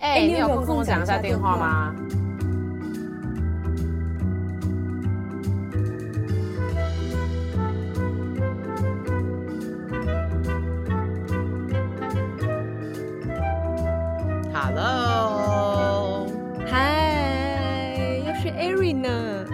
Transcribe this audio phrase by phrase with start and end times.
[0.00, 1.94] 哎、欸，你有空跟我讲一下电话吗
[14.52, 16.26] ？Hello，
[16.66, 19.46] 嗨，又是 Ari 呢。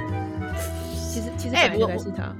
[1.12, 2.34] 其实其实本来应该是他。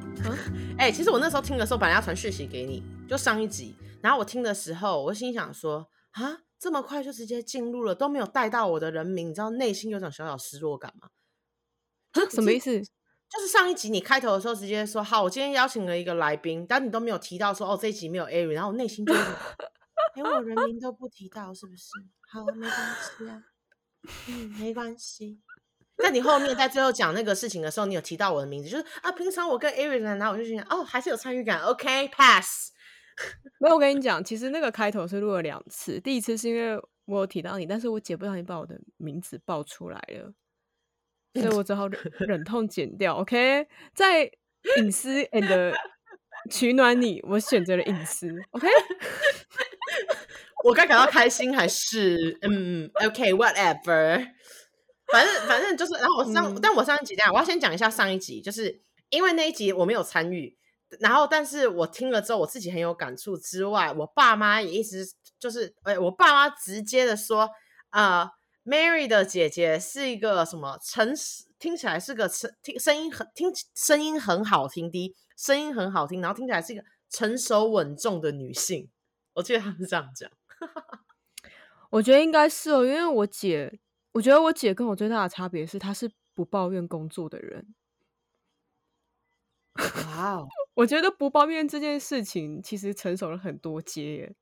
[0.78, 3.76] 哎、欸，其实我那时候听的时候，本来要传讯息给你，就上一集。
[4.00, 6.45] 然后我听的时候，我心想说啊。
[6.58, 11.08] 这么快就直接进入了，都没有带到我的人名，你知道内心有种小小失落感吗？
[12.30, 12.80] 什么意思？
[13.28, 19.12] 就是上一集你开头的时候直接说好，我今天邀请了一个来宾，但你都没有提到说哦这一集没有 Ari，然后我内心就
[20.14, 21.90] 连我人名都不提到，是不是？
[22.30, 23.42] 好，没关系啊，
[24.28, 25.40] 嗯，没关系。
[25.98, 32.72] 那你后面在最后讲那个事情的时候，你有提到我的名字，就是啊，平常我跟 Ari 然后我就觉得哦，还是有参与感，OK，pass。
[33.58, 35.98] 没有，我跟你讲，其实那个开头是录了两次。
[36.00, 40.32] 第一次是因为我有提到你，但是我姐不小心把我的名字报出来了，
[41.34, 43.14] 所以我只好忍，忍痛剪掉。
[43.14, 44.30] OK，在
[44.76, 45.74] 隐私 and
[46.50, 48.28] 取暖你，我选择了隐私。
[48.50, 48.68] OK，
[50.64, 54.28] 我该感到开心还是嗯？OK，whatever，okay，
[55.10, 60.56] 反正反正就是，然后我上，嗯、但我上一集这样，我要先讲一下上一集，就是因为那一集我没有参与。
[61.00, 63.36] 然后，但是我听了之后，我自己很有感触。
[63.36, 65.04] 之外，我爸妈也一直
[65.38, 67.50] 就是，哎，我爸妈直接的说，
[67.90, 68.30] 呃
[68.64, 78.88] ，Mary 的姐姐是一个什么诚实，听起来是个声听声音很听声音很好听的，声音很好听，然后听起来是一个成熟稳重的女性。
[79.34, 80.30] 我记得他们是这样讲。
[81.90, 83.78] 我觉得应该是哦，因为我姐，
[84.12, 87.74] 我觉得我姐跟我最大的差别是，她是不抱怨工作的人。
[89.78, 90.48] 哇哦！
[90.74, 94.36] 我觉得不抱怨这件事情其实成熟了很多阶耶，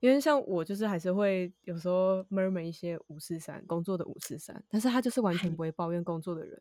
[0.00, 6.60] 因为像我就是还是会有时候 murmur 一些五四三工作的五四三，但是他就是完全不会抱怨工作的人。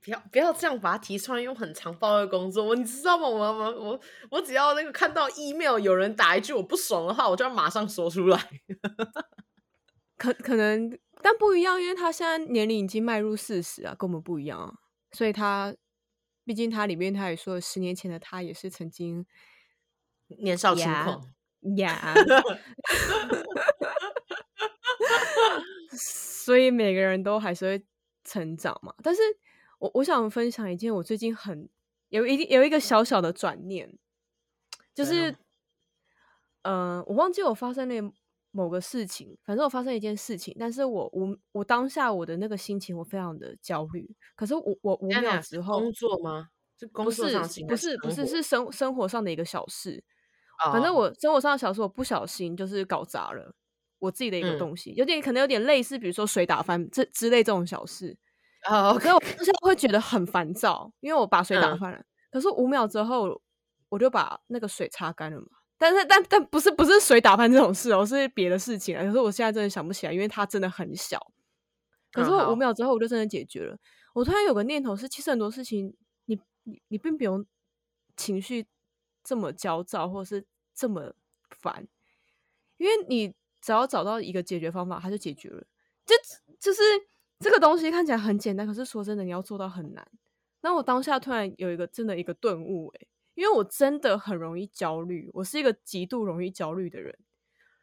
[0.00, 3.26] 不要不要这样把他提出来，用很长抱怨工作，你知道吗？
[3.28, 8.48] 我我我我只要那个看到 email 有人打一句我不爽的话，我就要马上说出来。
[10.16, 14.72] 可可能，但不一样，因为他现在年龄已经迈入四十啊，跟我们不一样啊，
[15.12, 15.74] 所以他。
[16.48, 19.26] 毕竟他里面他也说，十年前的他也是曾经
[20.28, 21.22] 年少轻狂
[21.76, 22.14] 呀，
[25.92, 27.84] 所以每个人都还是会
[28.24, 28.94] 成长嘛。
[29.02, 29.20] 但是
[29.78, 31.68] 我我想分享一件我最近很
[32.08, 33.98] 有一有一个小小的转念，
[34.94, 35.36] 就是？
[36.62, 38.12] 嗯、呃，我忘记我发生了
[38.50, 46.48] 某个事情，反正我发生一件事情，但是我我我当下我的那个心情我非常的焦虑，可是我我五秒之后工作吗？
[46.80, 50.00] 是工作上是不是不是不是是生生活上的一个小事
[50.64, 50.72] ，oh.
[50.72, 53.52] 反正我生活上的小事我不小心就是搞砸了
[53.98, 58.16] 我自己的一个东西，嗯、有点可能有点类似，比如说水打翻这之类这种小事
[58.62, 59.16] 啊，可是、oh.
[59.20, 63.42] 我现在会觉得很烦躁，因为我把水打翻了，嗯、可是五秒之后
[63.88, 65.46] 我就把那个水擦干了嘛。
[65.78, 69.04] 但是但但不是不是水打翻这种事哦，是别的事情啊。
[69.04, 71.32] 可是我现在真的想不起来，因为它真的很小。
[72.10, 73.74] 可是我五秒之后我就真的解决了。
[73.74, 73.78] 嗯、
[74.14, 75.94] 我突然有个念头是，其实很多事情
[76.24, 77.46] 你你你并不用
[78.16, 78.66] 情绪
[79.22, 80.44] 这么焦躁，或是
[80.74, 81.14] 这么
[81.50, 81.86] 烦，
[82.76, 85.62] 因为你只要找到一个解决方法，它就解决了。
[86.04, 86.14] 就
[86.58, 86.82] 就是
[87.38, 90.04] 这个东西看起来很简单，可是说真的，你要做到很难。
[90.62, 93.08] 那我当下突然有一个真的一个顿悟，诶。
[93.38, 97.16] 因为我真的很容易焦虑，我是一个极度容易焦虑的人，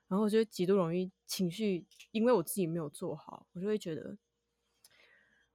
[0.10, 4.18] 然后我就极度容易情绪，因为我自己没有做好，我就会觉得，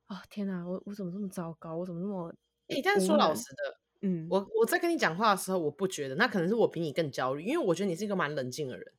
[0.06, 2.34] 啊、哦、天哪，我我怎么这么糟糕，我怎么那么……
[2.68, 8.92] 诶，但是说老实的，嗯，我我在跟你讲话的时候，我不觉得，那可能是我比你更焦虑，因为我觉得你是一个蛮冷静的人，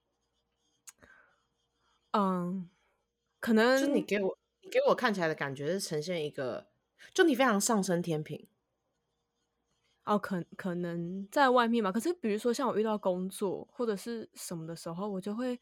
[2.11, 2.69] 嗯，
[3.39, 6.67] 可能就你给我你给我看起来的感觉是呈现一个，
[7.13, 8.47] 就你非常上升天平。
[10.11, 15.57] 哦，可可能在外面嘛，可是比如说像我遇到工作或者是什么的时候，我就会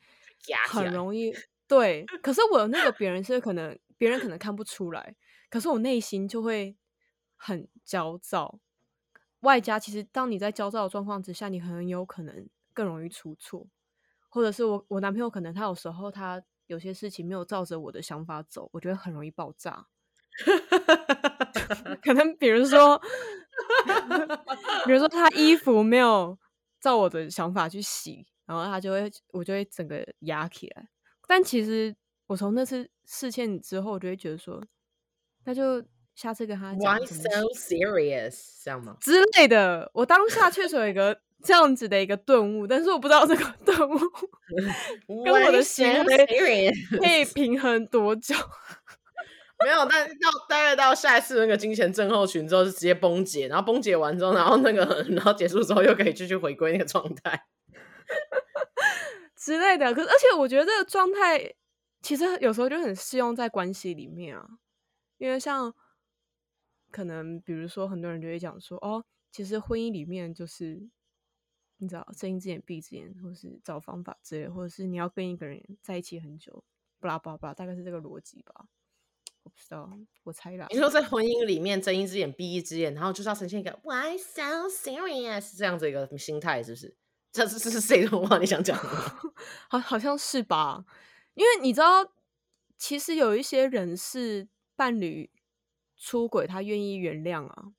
[0.68, 1.32] 很容易
[1.68, 2.04] 对。
[2.24, 5.16] 可是我那个别人是可能别人可能看不出来，
[5.52, 6.76] 可是我内心就会
[7.36, 8.60] 很焦躁。
[9.42, 13.68] 外加其实当你在焦躁的状况之下，你很有可能更容易出错，
[14.30, 19.86] 或者是我我男朋友可能他有时候他有些事情没有照着我的想法走，我觉得很容易爆炸。
[22.02, 23.00] 可能比如说。
[24.86, 26.38] 比如说他衣服没有
[26.80, 30.88] 照我的想法去洗，然后他就会，我就会整个压起来。
[31.28, 31.96] 但其实
[32.28, 34.64] 我从那次事件之后，我就会觉得说，
[35.46, 35.84] 那就
[36.16, 36.98] 下次跟他讲。
[36.98, 38.64] Why so serious？
[38.64, 38.98] 这样吗？
[39.00, 39.90] 之类的。
[39.94, 44.00] 我当下确实有一个这样子的一个顿悟，但是我不知道这个 顿悟
[45.24, 46.26] 跟我的行为
[46.98, 48.36] 可以平衡多久。
[49.64, 57.46] 没有，但到大概到下一次那个金钱症候群之后，是直接崩解，然后崩解完之后，然后那个 然后结束之后，又可以继续回归那个状态
[59.36, 59.94] 之类的。
[59.94, 61.54] 可是，而且我觉得这个状态
[62.02, 64.48] 其实有时候就很适用在关系里面啊，
[65.18, 65.74] 因为像
[66.90, 70.90] 可能比如说很多人就会讲说，哦，其实婚姻里面就是
[71.78, 76.64] 你知道睁一只眼闭一只眼，或是找方法之类，或者是你要跟一个人在一起很久，
[77.02, 78.66] 巴拉巴拉，大概是这个逻辑吧。
[79.44, 79.90] 我不知道，
[80.24, 80.68] 我猜的。
[80.70, 86.96] 你说在婚姻里面睁一只眼闭一只眼，然后就是要呈现一个 Why so serious 这样子一个心态，是不是？
[87.32, 88.38] 这是这是谁的话？
[88.38, 88.84] 你想讲的？
[89.70, 90.84] 好，好像是吧？
[91.36, 92.12] 因为你知道，
[92.78, 95.32] 其实有一些人是伴侣
[95.96, 97.72] 出轨，他愿意原谅啊。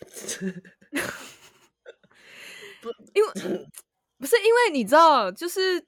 [2.82, 3.32] 不，因为
[4.18, 5.86] 不是因为你知道，就是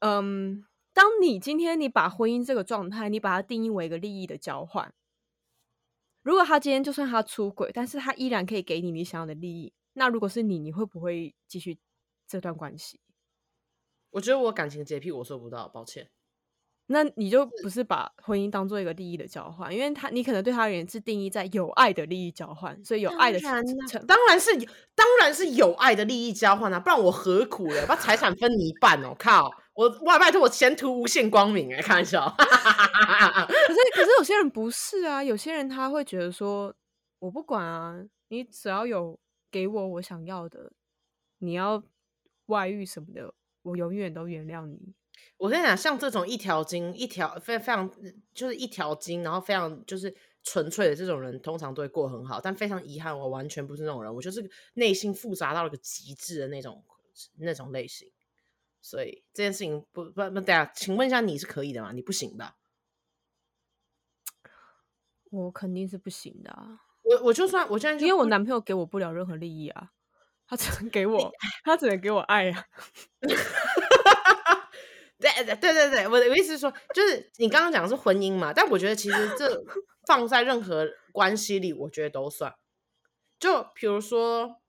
[0.00, 0.64] 嗯。
[1.00, 4.92] 当你今天你把婚姻这个状态，你把它定义为一个利益的交换。
[6.22, 11.78] 如果他今天就算他出轨，但是他依然可以给你你想要的利益，那如果是你，你会不会继续
[12.28, 13.00] 这段关系？
[14.10, 16.10] 我觉得我感情洁癖，我做不到，抱歉。
[16.92, 23.66] 那你就不是把婚姻当做一个利益的交换，因为他你可能对他而言是定义在有爱的利益交换，所以有爱的当然
[24.38, 24.52] 是
[24.94, 27.86] 当然是有爱的利益交换啊，不然我何苦了？
[27.86, 29.14] 把财产分你一半哦！
[29.16, 29.48] 靠，
[29.80, 32.28] 我哇拜托我前途无限光明哎，开玩笑。
[32.36, 32.44] 可
[33.72, 36.74] 是可是有些人不是啊，有些人他会觉得说，
[37.18, 37.98] 我不管啊，
[38.28, 39.18] 你只要有
[39.50, 40.70] 给我我想要的，
[41.38, 41.82] 你要
[42.46, 43.32] 外遇什么的，
[43.62, 44.92] 我永远都原谅你。
[45.38, 47.90] 我跟你讲，像这种一条筋、一条非非常
[48.34, 52.38] 就是一条筋，然后非常就是纯粹的这种人，通常都会过很好。
[52.38, 56.84] 但非常遗憾，我完全不是那种人，我就是内心复杂到了个极致的那种
[57.38, 58.06] 那种类型。
[58.82, 61.92] 所以这件事情不不不，等下请问一下，你是可以的吗？
[61.92, 62.56] 你不行吧？
[65.30, 66.80] 我肯定是不行的啊。
[67.02, 69.90] 我我就算我现在，因为我男朋友给我不了任何利益啊，
[70.46, 71.32] 他只能给我，
[71.64, 72.64] 他只能给我爱啊。
[75.18, 79.62] 对对对对，我的意思是说，就是你刚刚讲的是婚姻嘛，但我觉得其实这
[80.06, 82.54] 放在任何关系里，我觉得都算。
[83.38, 84.59] 就比如说，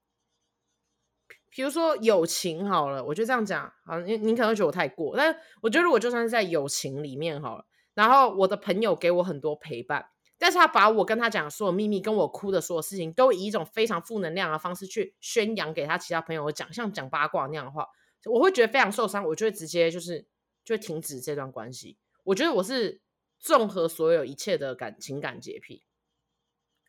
[1.53, 10.06] 比如说友情好了，我就这样讲，好，你你可能会觉得我太过，但我觉得如果就算是在友情里面好了，然后我的朋友给我很多陪伴，
[10.39, 17.88] 但是他把我跟他讲所有秘密，跟我哭的所有事情，都以一种非常负能量的方式去宣扬给他其他朋友讲，像讲八卦那样的话，
[18.25, 20.25] 我会觉得非常受伤，我就会直接就是。
[20.63, 21.98] 就停止这段关系。
[22.24, 23.01] 我觉得我是
[23.39, 25.81] 综合所有一切的感情感洁癖。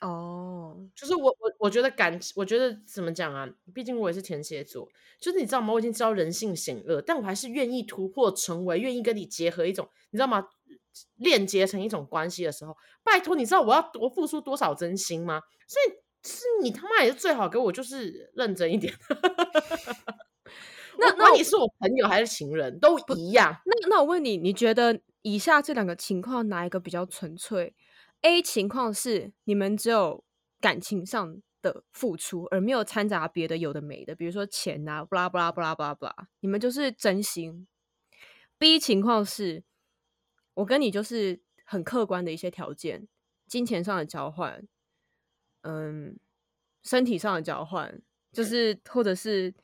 [0.00, 0.86] 哦，oh.
[0.96, 3.48] 就是我我我觉得感，我觉得怎么讲啊？
[3.72, 4.88] 毕竟我也是天蝎座，
[5.20, 5.72] 就是你知道吗？
[5.72, 10.48] 我已经知道人性险恶，但我还是愿意突破，成为愿意跟你结合一种，你知道吗？
[11.16, 15.40] 链接成一种关系的时候，拜托，你知道我要多付出多少真心吗？
[15.66, 18.92] 所以是你他妈也是最好给我就是认真一点。
[20.98, 23.56] 那那你是我朋友还是情人都一样。
[23.64, 27.74] 那那我问你，你觉得以下这两个情况哪一个比较纯粹
[28.22, 30.24] ？A 情况是你们只有
[30.60, 37.66] 感情上的付出，而没有掺杂别的有的没的，比如说钱啊，布拉布拉布拉布拉布拉，你们就是真心。
[38.58, 39.62] B 情况是
[40.54, 43.06] 我跟你就是很客观的一些条件，
[43.46, 44.66] 金钱上的交换，
[45.62, 46.18] 嗯，
[46.82, 48.00] 身体上的交换，
[48.32, 49.54] 就是或者是。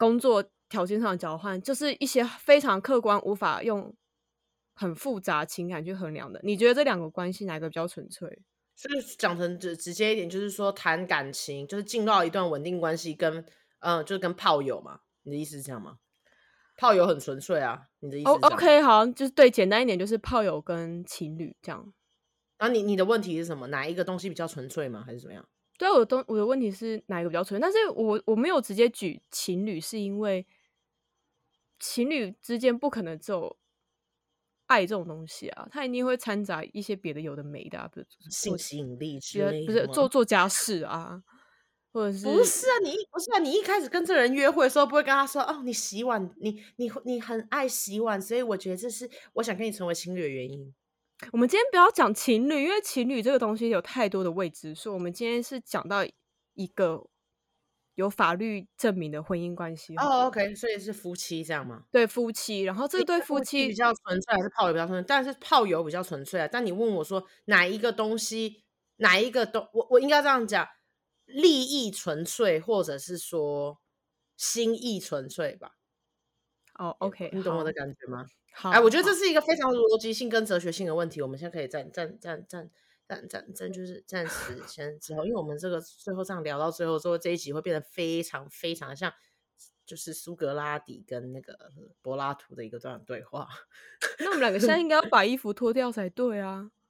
[0.00, 3.94] 工作条件上的交换，就是一些非常客观、无法用
[4.80, 6.40] 很复杂情感去衡量的。
[6.42, 8.42] 你觉得这两个关系哪个比较纯粹？
[8.74, 13.44] 所以讲成直直接一点，就是说谈感情，就是进入到一段稳定关系，跟
[13.80, 15.00] 嗯，就是跟炮友嘛。
[15.24, 15.98] 你的意思是这样吗？
[16.78, 17.88] 炮友很纯粹啊。
[17.98, 21.92] 你的意思是这样？OK，好，就是对，简单一点就是炮友跟情侣这样。
[22.56, 23.66] 然后你你的问题是什么？
[23.66, 25.04] 哪一个东西比较纯粹吗？
[25.04, 25.46] 还是怎么样？
[25.76, 27.60] 对啊，我的东我的问题是哪一个比较纯粹？
[27.60, 30.46] 但是我我没有直接举情侣，是因为
[31.78, 33.58] 情侣之间不可能只有
[34.70, 41.20] 爱这种东西啊，它一定会掺杂一些别的有的没的啊，比如性吸引力之类，不是做做家事啊，
[41.92, 42.78] 或者是不是啊？
[42.84, 43.38] 你不是啊？
[43.40, 50.72] 你一开始跟这个人约会的时候，不会跟他说哦，你洗碗，你你你很爱洗碗，所以我觉得这是我想跟你成为情侣的原因。
[51.32, 54.94] 我们今天不要讲情侣，因为情侣这个东西有太多的未知数。
[54.94, 56.04] 我们今天是讲到
[56.54, 57.09] 一个
[58.00, 59.94] 有法律证明的婚姻关系。
[59.96, 61.84] 哦，OK，所以是夫妻这样吗？
[61.92, 62.62] 对，夫妻。
[62.62, 65.06] 然后这对夫妻比较纯粹，还是炮友比较纯粹？
[65.06, 66.48] 但是炮友比较纯粹啊。
[66.50, 68.64] 但你问我说哪一个东西，
[68.96, 70.66] 哪一个东，我我应该这样讲，
[71.26, 73.78] 利益纯粹，或者是说
[74.36, 75.72] 心意纯粹吧。
[76.78, 78.24] 哦，OK，你懂我的感觉吗？
[78.54, 81.20] 好，哎，我觉得这是一个非常逻辑性跟哲学性的问题。
[81.20, 82.70] 我们现在可以暂暂暂暂
[83.10, 89.12] 暂暂暂，就是暂时先之后，因为我们这个最后这样聊到最后之后，这一集会变得非常非常像，
[89.84, 91.58] 就是苏格拉底跟那个
[92.02, 93.48] 柏拉图的一个这样对话。
[94.20, 96.70] 那我们两个现在应该要把衣服脱掉才对啊。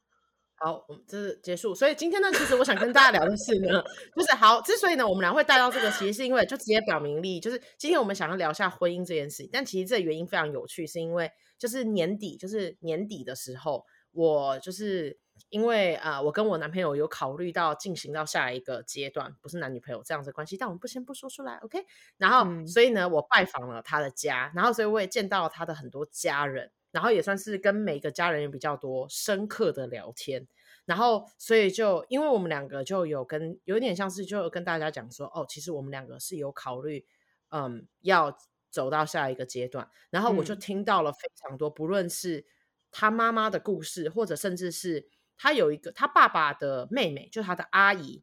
[0.62, 1.74] 好，我们这是结束。
[1.74, 3.82] 所以今天呢，其实我想跟大家聊的是呢，
[4.14, 9.48] 就是好，之所以呢，我们俩会带到这个，其实是因为就直接表明利益，就是今天我们想要聊一下婚姻这件事情。
[9.50, 21.84] 但其实这原因非常有趣，是因为就是年底，就是年底的时候，我就是因为啊、呃，我跟我男朋友有考虑到进行到下一个阶段，不是男女朋友这样子的关系，但我们不先不说出来，OK？
[22.18, 26.70] 然后、嗯、所以呢，我拜访了他的家，然后所以我也见到了他的很多家人。
[26.92, 30.48] 然后也算是跟每个家人也比较多深刻的聊天，
[30.86, 37.06] 然后所以就因为我们两个就有跟有点像是就有跟大家讲说，哦，其实我们两个是有考虑，
[37.50, 38.36] 嗯，要
[38.70, 39.88] 走到下一个阶段。
[40.10, 42.44] 然后我就听到了非常多，嗯、不论是
[42.90, 45.06] 他妈妈的故事，或者甚至是
[45.40, 48.22] 他有一个他爸爸的妹妹，就是他的阿姨，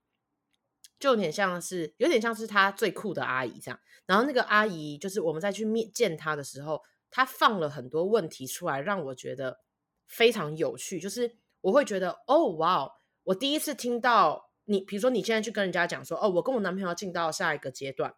[1.00, 3.80] 就有点像是有点像是他最酷的阿姨这样。
[4.06, 6.84] 然后那个阿姨就是我们再去面见他的时候。
[7.10, 9.62] 他放了很多问题出来，让我觉得
[10.06, 11.00] 非常有趣。
[11.00, 12.92] 就是我会觉得，哦，哇，
[13.24, 18.14] 我第一次听到你，比如说你现在去跟人家讲说，哦，我跟我男朋友要进到下一个阶段，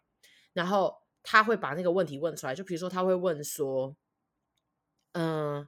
[0.54, 2.56] 然后他会把那个问题问出来。
[2.56, 3.96] 就比如说他会问说，
[5.12, 5.68] 嗯。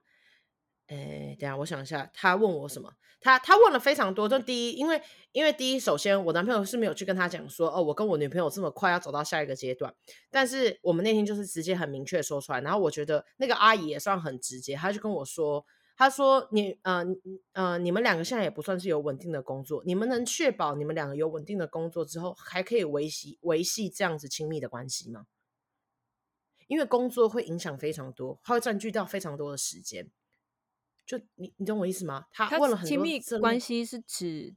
[0.92, 2.92] 哎，等下，我想一下，他问我什么？
[3.22, 4.28] 他他问了非常多。
[4.28, 9.96] 就第一，因为因为第一，首先我男朋友是没有去跟他讲说，哦，我跟我女朋友这么快要走到下一个阶段。
[10.30, 12.60] 但是我们那天就是直接很明确说出来。
[12.60, 17.06] 然后我觉得那个阿姨也算很直接，她就跟我说，她说你，呃
[17.54, 25.28] 呃，你们两个现在也不算是有稳定的工作，你们能确保你们两个有稳定的工作之后，还可以维系维系这样子亲密的关系吗？
[26.68, 30.10] 因为工作会影响非常多，它会占据掉非常多的时间。
[31.06, 32.26] 就你，你懂我意思吗？
[32.32, 34.54] 他问了很多，亲密关系是指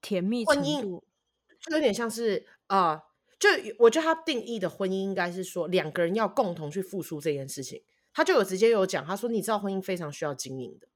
[0.00, 1.02] 甜蜜程度，婚姻
[1.60, 3.02] 就有点像是啊、呃，
[3.38, 7.82] 就我觉得他定义的婚姻应该是说两个人要共同去付出这件事情。
[8.12, 10.88] 他就有直接有讲，他说你知道婚姻非常需要经营的，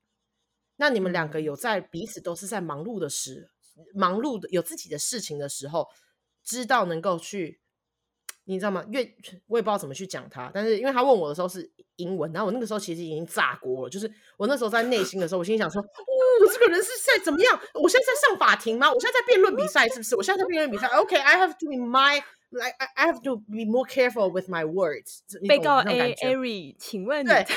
[0.76, 3.50] 那你们两个有在彼此都是在忙碌的时，
[3.94, 5.88] 忙碌的有自己的事情的时候，
[6.44, 7.61] 知道能够去。
[8.44, 8.84] 你知道吗？
[8.90, 9.00] 越
[9.46, 13.88] 我也不知道怎么去讲他，但是因为他问我的时候是英文，然后我那个时候其实已经炸锅了。
[13.88, 17.60] 就是我那时候在内心的时候，我心里想说：“哦，这个人是在怎么样？
[17.74, 18.92] 我现在在上法庭吗？
[18.92, 20.16] 我现在在辩论比赛是不是？
[20.16, 20.88] 我现在在辩论比赛。
[20.88, 22.16] OK，I have to be my
[22.50, 27.54] like I have to be more careful with my words。”被告 A Ari，请问对对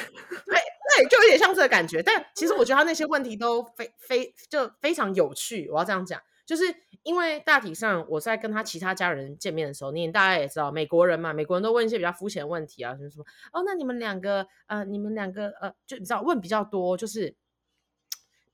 [0.98, 2.04] 对，就有点像这个感觉。
[2.04, 5.68] 但其实我觉得他那些问题都非非就非常有趣。
[5.72, 6.22] 我要这样讲。
[6.46, 6.64] 就是
[7.06, 17.36] 因为大体上我在跟他其他家人见面的时候，你大家也知道，美国人嘛，美国人都问一些比较肤浅的问题啊，什么什么哦，那你们两个呃，你们两个呃，就你知道问比较多，就是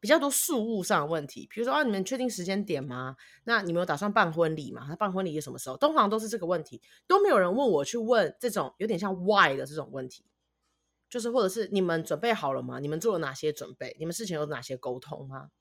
[0.02, 3.16] 比较多事务上的问题，比如说啊，你们确定时间点吗？
[3.46, 4.84] 那你们有打算办婚礼吗？
[4.86, 5.78] 他办婚礼是什么时候？
[5.78, 10.26] 通常都是这个问题，都没有人问我去问这种有点像 why 的这种问题，
[11.10, 12.80] 就是或者是你们准备好了吗？
[12.80, 13.96] 你们做了哪些准备？
[13.98, 15.52] 你们事前有哪些沟通吗？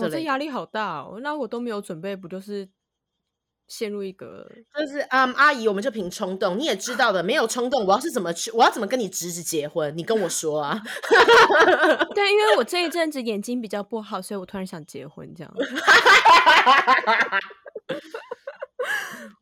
[0.00, 1.18] 我这压力好大哦！
[1.22, 2.68] 那我都没有准备，不就是
[3.68, 9.96] 陷入一个就是嗯，um, 阿姨，我们就凭冲动，你也知道的，没有冲动，我要是怎么去，我要怎么跟你侄子结婚？
[9.96, 10.82] 你跟我说啊！
[12.14, 15.54] 对，因为我这一阵子眼睛比较不好，所以我突然想结婚，这样。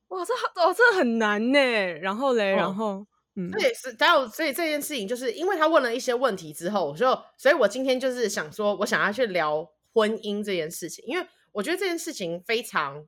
[0.08, 1.58] 哇，这好哦，这很难呢。
[2.02, 9.66] 然后嘞，然后、哦、嗯，对，是，还有所以这件事情，就是因为他问了一些问题之后，我就，所以我今天就是想说，我想要去聊。
[9.92, 13.06] 婚姻这件事情，因为我觉得这件事情非常，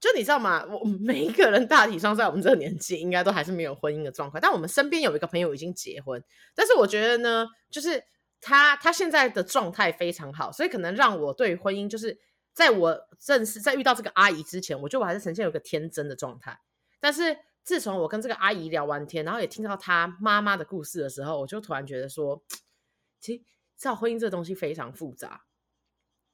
[0.00, 0.64] 就你知道吗？
[0.64, 4.40] 我 每一个人大体上在我们这个年纪，应该都还是没有婚姻的状况。
[4.40, 6.22] 但我们身边有一个朋友已经结婚，
[6.54, 8.02] 但是我觉得呢，就是
[8.40, 12.18] 他他现在的状态非常好，所以可能让我对婚姻，就是
[12.52, 16.58] 在我正式在遇到这个阿姨之前，我觉得我还是呈现有个天真的状态。
[17.00, 22.42] 但是自从我跟这个阿姨聊完天，然后也听到她妈妈的故事的时候，我就突然觉得说，
[23.20, 23.42] 其实
[23.76, 25.42] 知道婚姻这个东西非常复杂。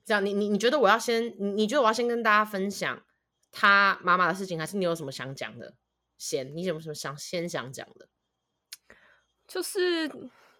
[0.08, 3.04] 这样，你你你觉得我要先，你你觉得我要先跟大家分享
[3.52, 5.74] 他妈妈的事情，还是你有什么想讲的？
[6.16, 8.08] 先，你有什么想先想讲的？
[9.46, 10.10] 就是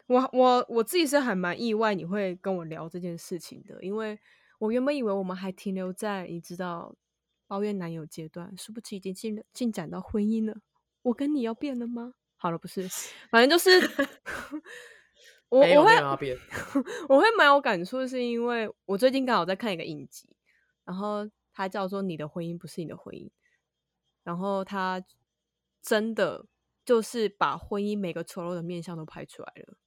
[0.07, 4.19] 我我我自己是还蛮意外你会跟我聊这件事情的，因为
[4.59, 6.95] 我原本以为我们还停留在你知道
[7.47, 10.61] 抱怨男友阶段，殊不知已经进进展到婚姻了。
[11.02, 12.12] 我跟你要变了吗？
[12.37, 12.87] 好了，不是，
[13.31, 13.71] 反正就是。
[15.49, 15.93] 我我会
[17.09, 20.28] 我会蛮有感触，是因为我最近刚好在看一个影集，
[20.85, 23.26] 然后它叫做《你的婚姻不是你的婚姻》，
[24.23, 25.02] 然后它
[25.81, 26.45] 真的
[26.85, 29.78] 就是把婚姻每个丑陋的面相都拍出来了。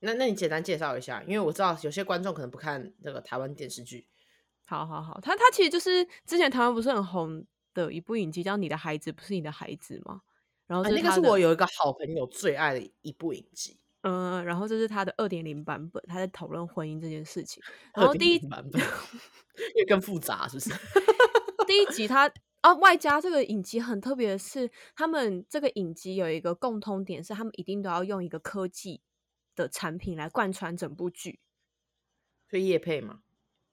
[0.00, 4.06] 那那你简单介绍一下，因为我知道有些观众可能不看那个台湾电视剧。
[4.66, 10.22] 好好好，它它其实就是之前台湾不是很红的一部影集，叫《你的孩子不是你的孩子》吗？
[10.66, 13.78] 然后、啊、那个是我有一个好朋友最爱的一部影集。
[14.06, 17.62] 嗯，然后这是他的二点零版本，他在讨论婚姻这件事情。
[17.94, 18.80] 然后第一版本
[19.76, 20.70] 也更复杂，是不是？
[21.66, 22.30] 第一集他
[22.60, 29.00] 啊，外加这个影集很特别的是，他们这个影集有一个共通点，是他们一定都要用一个科技
[29.56, 31.40] 的产品来贯穿整部剧。
[32.50, 33.20] 是叶配吗？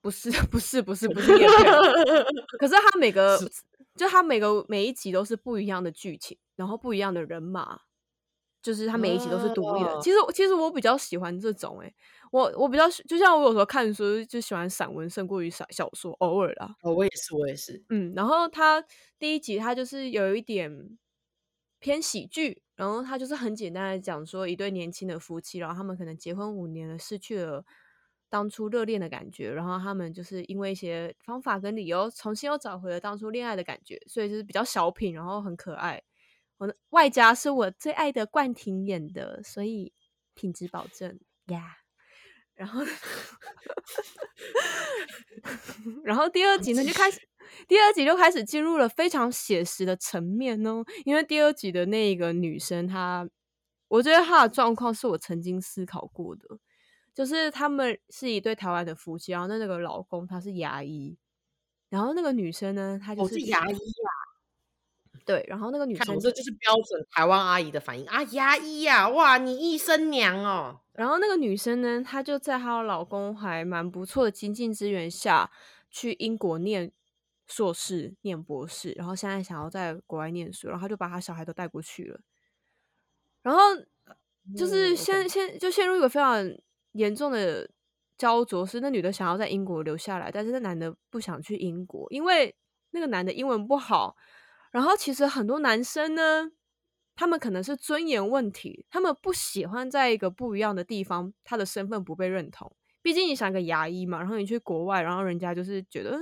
[0.02, 1.64] 不是，不是，不是，不是叶配。
[2.58, 3.38] 可是他每个，
[3.96, 7.82] 就他每个每一集都是不一样的剧情，然后不一样的人马。
[8.62, 9.90] 就是他每一集都是独立的。
[9.94, 10.04] Oh.
[10.04, 11.88] 其实，其实我比较喜欢这种、欸。
[11.88, 11.94] 哎，
[12.32, 16.76] 我我比较就像我有时候看书就喜欢散文胜过于小小说，偶尔啦。
[16.84, 17.84] 哦，我也是，我也是。
[17.90, 18.84] 嗯，然后他
[19.20, 20.98] 第一集他就是有一点
[21.80, 27.66] 偏喜剧，然后他就是很简单的讲说一对年轻的夫妻，然后他们可能结婚五年了，失去了
[28.30, 36.02] 当初热恋的感觉，然后他们就是因为一些方法跟理由，重新又找回了当初恋爱的感觉，所以就是比较小品，然后很可爱。
[36.62, 39.92] 我的外加是我最爱的冠廷演的，所以
[40.36, 41.58] 品质保证呀。
[41.58, 41.82] Yeah.
[42.54, 42.86] 然后，
[46.04, 47.20] 然后第二集呢就开始，
[47.68, 50.86] 第二集就开始进入了非常写实的层面哦。
[51.04, 53.30] 因为第二集的那个女生她，她
[53.88, 56.60] 我觉得她的状况是我曾经思考过的，
[57.16, 61.18] 就是他们是一对台湾的夫妻，然后那那个老公他是牙医，
[61.90, 64.11] 然后那个女生呢，她就是牙医啊。
[65.32, 70.82] 对，然后那个女生，这就是标准台湾阿姨的反应啊，牙医呀，哇，你医生娘哦。
[70.92, 75.50] 然后那个女生呢，她就在她的老公还蛮不错的经济资源下
[75.90, 76.92] 去英国念
[77.48, 82.20] 硕士、念博士，然后现在想要在国外念书，然后她就把她小孩都带过去了。
[83.42, 83.62] 然后
[84.58, 86.46] 就是先先就陷入一个非常
[86.92, 87.70] 严重的
[88.18, 92.54] 焦灼，是那女的想要在英国留下来，但是那男的不想去英国，因为
[92.90, 94.18] 那个男的英文不好。
[94.72, 96.50] 然后其实很多男生呢，
[97.14, 102.74] 他们可能是尊严问题，他们不喜欢在一个不一样的地方，他的身份不被认同。
[103.02, 106.18] 毕竟你想个牙医嘛，然后你去国外，然后人家就是觉得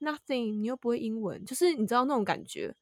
[0.00, 2.74] nothing，你又不会英文，就是你知道那种感觉。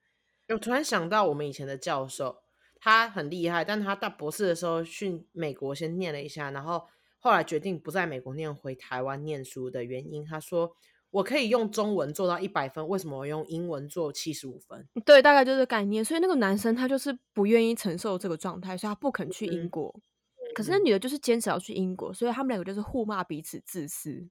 [0.49, 2.45] 我突然想到我们以前的教授，
[2.79, 6.87] 他很厉害，但他大博士的时候去美国先念了一下，然后
[7.19, 10.77] 后来决定不在美国念，回台湾念书的原因，他说。
[11.13, 14.89] 我可以用中文做到一百分，为什么我用英文做七十五分？
[15.05, 16.05] 对，大概就是概念。
[16.05, 19.95] 所以那个男生他就是不愿意承受这个状态，所以他不肯去英国。
[20.39, 24.27] 嗯、可是那女的就是坚持要去英国，所以他们两个就是互骂彼此自私。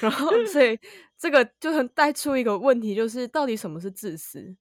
[0.00, 0.78] 然后，所以
[1.18, 4.56] 这个就很带出一个问题，就是到底什么是自私？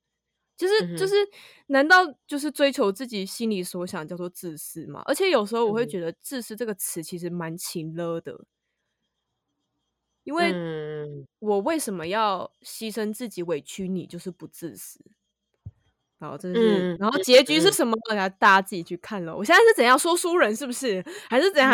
[0.57, 1.15] 就是就是，
[1.67, 5.01] 难道就是追求自己心里所想叫做自私吗？
[5.05, 8.45] 而且有时候我会觉得“自私”这个词其实蛮情勒的。
[10.23, 10.53] 因为
[11.39, 14.99] 我为什么要牺牲自己委屈你，就是不自私。
[16.19, 17.97] 然后这是，嗯、然后结局是什么？
[18.09, 19.35] 大家大家自己去看了。
[19.35, 21.03] 我现在是怎样说书人，是不是？
[21.29, 21.69] 还是怎样？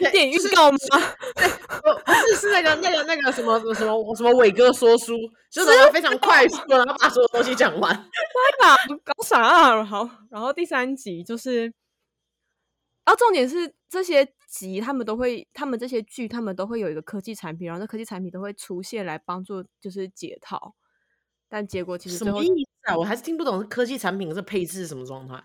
[0.00, 0.78] 嗯、电影预告吗？
[0.78, 5.16] 不是，是那个那个那个什么什么什么伟哥说书，
[5.50, 7.92] 就是非常快速，然后把所有东西讲完。
[7.92, 9.84] 妈呀，搞啥啊？
[9.84, 11.72] 好，然后第三集就是。
[13.04, 20.74] 然后重点是这些集，他们都会，他们这些剧，他们都会有一个科技产品，然后那科技产品都会出现来帮助，就是解套。
[21.46, 22.96] 但结果其实什么意思啊？
[22.96, 25.44] 我还是听不懂，是科技产品这配置是什么状态？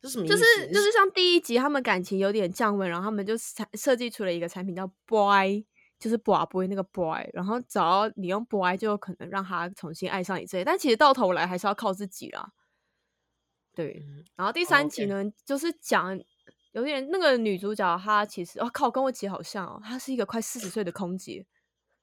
[0.00, 0.36] 是什么意思？
[0.36, 5.66] 就是就是像第一集，他们感情有点降温，然后他们就设设计出了一个产品叫 Boy，
[5.98, 10.64] 就是 Boy Boy 那个 Boy，然后只要你用 Boy 就有可能让他重新爱上你这些。
[10.64, 12.52] 但其实到头来还是要靠自己啦。
[13.74, 14.04] 对，
[14.36, 15.32] 然后第三集呢，oh, okay.
[15.44, 16.16] 就是讲。
[16.72, 21.46] 有点那个女主角，她其实哦靠，跟我姐好像哦，她是一个快四十岁的空姐，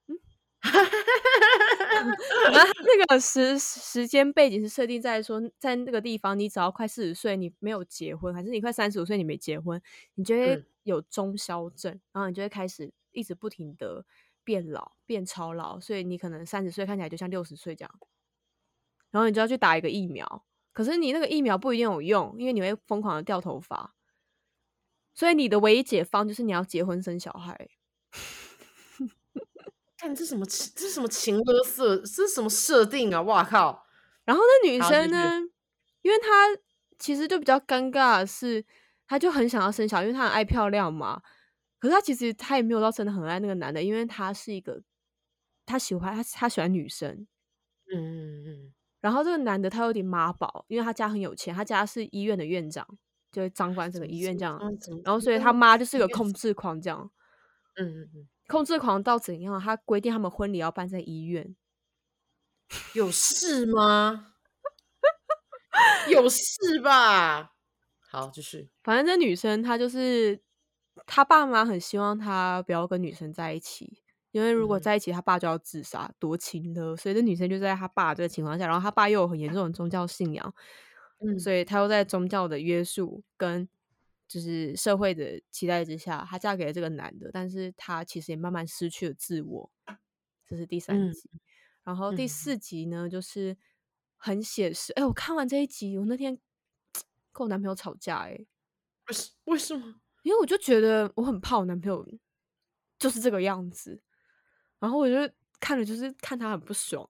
[0.07, 0.15] 嗯，
[2.51, 9.81] 然后那个时时间背景是设定在说，在那个地方，你只要快四十岁，你没有结婚，还是你快三十五岁，你没结婚，
[10.15, 14.05] 你就会有中消症，嗯、然后你就会开始一直不停的
[14.43, 17.91] 变老，变超老，所以你可能三十岁看起来就像六十岁这样，
[19.09, 23.95] 然后你就要去打一个疫苗，可是你那个疫苗不一定有用，因为你会疯狂的掉头发。
[25.19, 27.67] 所以你的唯一解放就是你要结婚生小孩。
[29.99, 33.21] 看这什么情，这是什么情歌色，这是什么设定啊！
[33.23, 33.85] 哇靠！
[34.23, 35.41] 然后那女生呢，
[36.03, 36.29] 因为她
[36.97, 38.65] 其实就比较尴尬的是，
[39.07, 41.21] 她就很想要生小孩，因为她很爱漂亮嘛。
[41.79, 44.81] 可是她其实她也没有到真的很爱那个男的，因为她是一个
[45.65, 47.27] 她喜欢她她喜欢女生，
[47.93, 48.73] 嗯嗯嗯。
[49.01, 52.87] 然后这个男的他有点妈宝，因为他家很有钱，他家是医院的院长，
[53.31, 54.59] 就是掌管整个医院这样。
[55.03, 57.09] 然后所以他妈就是个控制狂这样。
[57.75, 58.27] 嗯嗯嗯。
[58.47, 59.59] 控制狂到怎样？
[59.59, 61.55] 他规定他们婚礼要办在医院。
[62.93, 64.33] 有事吗？
[66.09, 67.51] 有事吧。
[68.11, 70.41] 好，就是反正这女生她就是，
[71.05, 76.97] 她爸妈很希望她不要跟女生在一起，因为如果在一起，她爸就要自杀，多情的。
[76.97, 80.53] 所以这女生就在她爸这个情况下，然后她爸又有很严重的宗教信仰，
[81.19, 83.67] 嗯，所以她又在宗教的约束跟
[84.27, 89.71] 就是社会的期待之下，她嫁给了这个男的，但是她其实也慢慢失去了自我。
[90.47, 91.39] 这是第三集，嗯、
[91.83, 93.55] 然后第四集呢，就是
[94.17, 94.91] 很写实。
[94.93, 96.39] 哎，我看完这一集，我那天。
[97.31, 98.33] 跟我男朋友吵架，欸，
[99.05, 100.01] 哎，为什么？
[100.23, 102.05] 因为我就觉得我很怕我男朋友
[102.97, 104.01] 就是这个样子，
[104.79, 105.15] 然后我就
[105.59, 107.07] 看了，就是看他很不爽，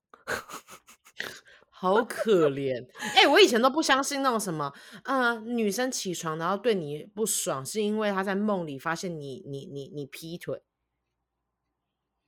[1.79, 2.85] 好可怜。
[3.15, 4.73] 哎、欸，我以前都不相信那种什么，
[5.05, 10.61] 呃，女生起床然后对你不爽，是因为她在梦里发现你你你你劈腿，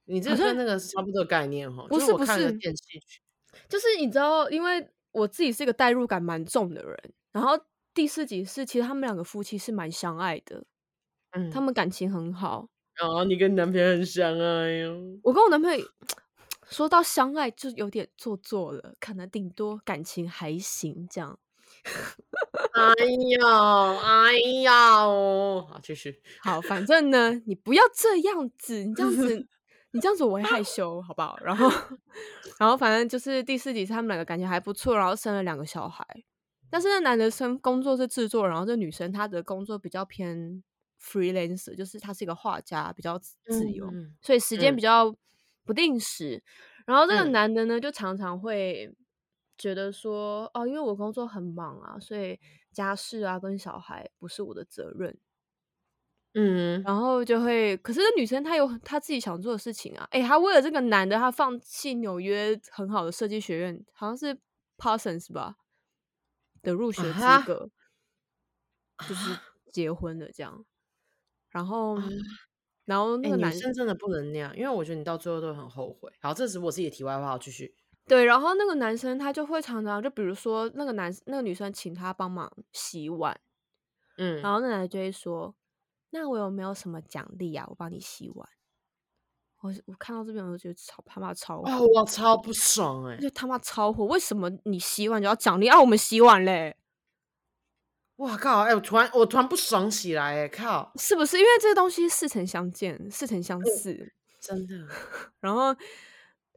[0.06, 1.86] 你这跟那个是差不多概念哈。
[1.90, 3.00] 不是不是，电视剧，
[3.68, 7.60] 就是你知道，因为我自己是一个代入感蛮重的人，然后。
[7.94, 10.64] 第四集是，其实他们两个夫妻是蛮相爱的，
[11.32, 12.70] 嗯，他们感情很好。
[13.02, 15.20] 哦，你跟你男朋友很相爱哟。
[15.24, 15.86] 我跟我男朋友
[16.72, 21.38] 说到相爱就有点做作了，可能顶多感情还行这样。
[22.74, 26.22] 哎呦，哎呀哦，好继续。
[26.42, 29.48] 好，反正呢，你不要这样子，你这样子，
[29.92, 31.38] 你这样子我会害羞，好不好？
[31.44, 31.70] 然后，
[32.58, 36.06] 然后反正就是第四集是他们两个感情还不错，然后生了两个小孩。
[36.70, 40.64] 但是那男的生工作是制作，然后这女生她的工作比较偏
[41.02, 45.14] freelancer，就是她是一个画家，比较自由，嗯、所以时间比较
[45.64, 46.36] 不定时。
[46.38, 46.44] 嗯、
[46.88, 48.94] 然后这个男的呢，就常常会
[49.58, 52.40] 觉得说，哦，因为我工作很忙啊，所以
[52.72, 55.18] 家事啊跟小孩不是我的责任。
[56.34, 64.40] 嗯，然后就会，可是这女生她有她自己想做的事情啊，诶，她为了这个男的，她放弃纽约很好的设计学院，好像是
[64.78, 65.56] Parsons 吧。
[66.64, 67.72] 的入学资格，
[68.98, 69.36] 啊、就是
[69.74, 70.64] 结婚的这样，
[71.50, 72.08] 然后，啊、
[72.86, 76.12] 然后那个男生真的不能那样，因为我觉得你到最后都很后悔。
[76.22, 77.76] 好，这是我自己的题外话，我继续。
[78.08, 83.40] 对，然后那个男生他就会常常，就比如说那个男那个女生请他帮忙洗碗，
[84.18, 85.56] 嗯，然后那男的就会说
[86.10, 87.66] ：“那我有没有什么奖励啊？
[87.70, 88.50] 我帮你洗碗。”
[89.62, 93.22] 我我看到这边我就觉得超他妈超我超不爽哎、欸！
[93.22, 95.80] 就他妈超火，为什么你洗碗就要奖励啊？
[95.80, 96.76] 我们洗碗嘞！
[98.22, 98.62] 哇靠！
[98.62, 100.50] 哎、欸，我突然我突然不爽起来哎、欸！
[100.50, 104.14] 靠，是不是因为这个东西似曾相见、似曾相识？
[104.40, 104.76] 真的。
[105.42, 105.76] 然后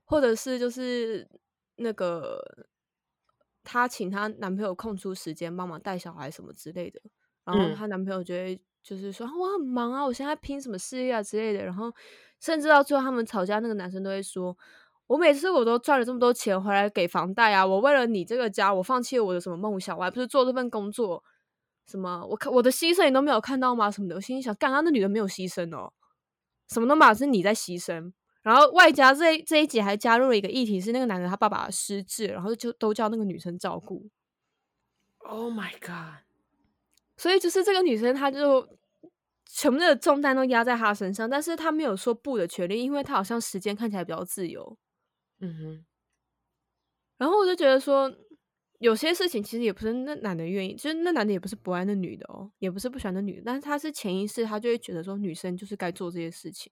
[0.05, 1.29] 或者是就是
[1.77, 2.39] 那个
[3.63, 7.01] 她请她男朋友空出时间帮忙带小孩什么之类的，
[7.45, 11.93] 然后她男朋友觉得就是说、嗯、我很忙啊，我现在拼什么事业啊之类的，然后。
[12.41, 14.55] 甚至到最后，他们吵架，那个男生都会说
[15.09, 21.25] ：“我每次我都赚了这么多钱回来给房贷啊，我为了你这个家，我放弃了我的什么梦想，我还不是做这份工作？
[21.87, 22.25] 什么？
[22.27, 23.91] 我看我的牺牲你都没有看到吗？
[23.91, 24.15] 什么的？
[24.17, 25.93] 我心里想，干他那女的没有牺牲哦，
[26.69, 28.13] 什么都嘛是你在牺牲。
[28.43, 34.09] 然后外加这这一集还加入了一个议题，是那个男的他爸爸失智，然后就都叫那个女生照顾。
[35.19, 36.25] Oh my god！
[37.17, 38.69] 所以就是这个女生，她就。”
[39.47, 44.77] 全部的重担都压在她身上，但是她没有说不的权利，因为她好像时间看起来比较自由。
[45.39, 45.85] 嗯哼。
[47.19, 48.13] 然后我就觉得说，
[48.85, 56.71] 有些事情其实也不是那男的愿意，就是那男的也不是不爱那女的哦，也不是不喜欢那女的，但是他是潜意识，他就会觉得说，女生就是该做这些事情。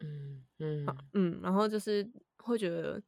[0.00, 3.02] 嗯嗯嗯，然后就是会觉得，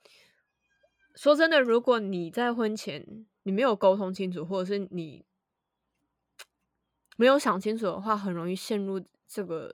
[1.14, 5.26] 说真的，如果你在婚前你没有沟通清楚，或者是你。
[7.16, 9.72] 没有想清楚的话，很容易陷入这个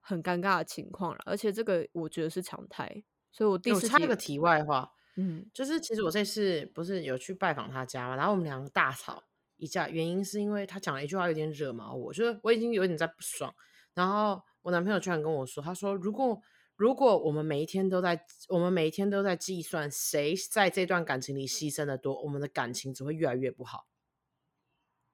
[0.00, 1.18] 很尴尬的情况了。
[1.26, 3.02] 而且这个我觉得是常态，
[3.32, 9.20] 所以我第四集插一个题外话，嗯，就是其实我这次不是有去拜访他家嘛，然后我们两个大吵
[9.56, 13.52] 一架，原因是因为他讲了一句话有点惹毛我，就是我已经有点在不爽。
[13.94, 16.40] 然后我男朋友居然跟我说，他说如果
[16.76, 23.88] 如果我们每一天都在我们每一天都在计算谁在这段感情里牺牲的多，我们的感情只会越来越不好。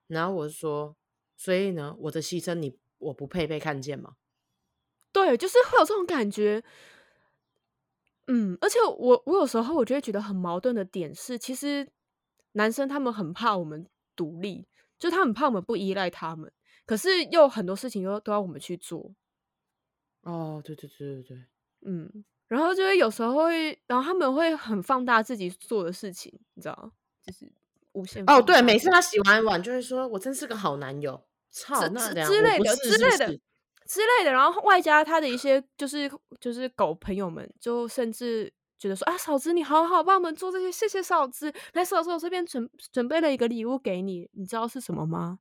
[0.06, 0.98] 然后我说，
[1.34, 4.16] 所以呢，我的牺牲你我不配被看见吗？
[5.12, 6.62] 对，就是会有这种感觉。
[8.26, 11.88] 嗯，而且我我有时候我就会觉得很矛盾的点是，其实
[12.52, 14.66] 男生他们很怕我们独立，
[14.98, 16.50] 就他很怕我们不依赖他们，
[16.86, 19.14] 可是又很多事情又都要我们去做。
[20.22, 21.44] 哦，对对对对对，
[21.82, 26.92] 嗯，然后就会有时候会，然后他们会很放大自己做的事情，你知道，
[27.26, 27.52] 就是
[27.92, 31.22] 无限哦，对，每次他洗完碗就会说：“我真是个好男友。”
[31.54, 33.40] 操，那之类的之类的
[33.86, 41.52] 之类的，然后外加他的一些就是就是狗朋友们，就甚至觉得说：“啊，嫂子你好好帮我们做这些，谢谢嫂子。
[41.74, 45.38] 来，嫂子我这边准准备了一个礼物给你，你知道是什么吗？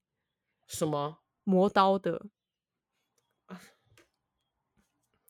[0.67, 1.19] 什么？
[1.43, 2.25] 磨刀的。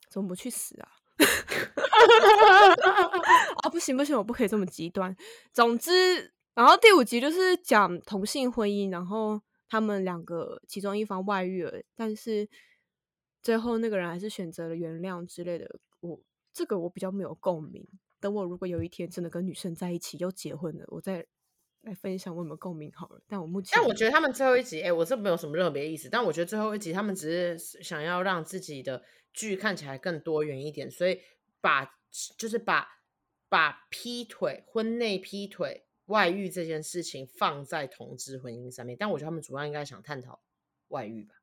[0.10, 0.88] 怎么不去死啊？
[3.64, 5.16] 啊，不行不行，我不可以这么极端。
[5.52, 12.48] 总之，然后第五集就是讲同性婚姻，然后他们两个其中一方外遇了，但是
[13.44, 15.80] 最后那个人还是选择了原谅之类的。
[16.00, 16.20] 我
[16.52, 17.88] 这个我比较没有共鸣。
[18.20, 21.26] 等我如果有一天真的跟女生在一起又结婚了，我再
[21.82, 23.22] 来分享我有没有共鸣好了。
[23.28, 26.10] 但我目前，但我觉得他们最后一集，哎，我这没有什么特别意思。
[26.10, 29.04] 但我觉得最后一集他们只是想要让自己的
[29.34, 31.20] 剧看起来更多元一点，所以。
[31.62, 31.96] 把
[32.38, 32.86] 就是把
[33.48, 40.44] 把劈腿、婚内劈腿、外遇这件事情放在同志婚姻上面，但我觉得他们主要应该想探讨
[40.90, 41.36] 外遇吧，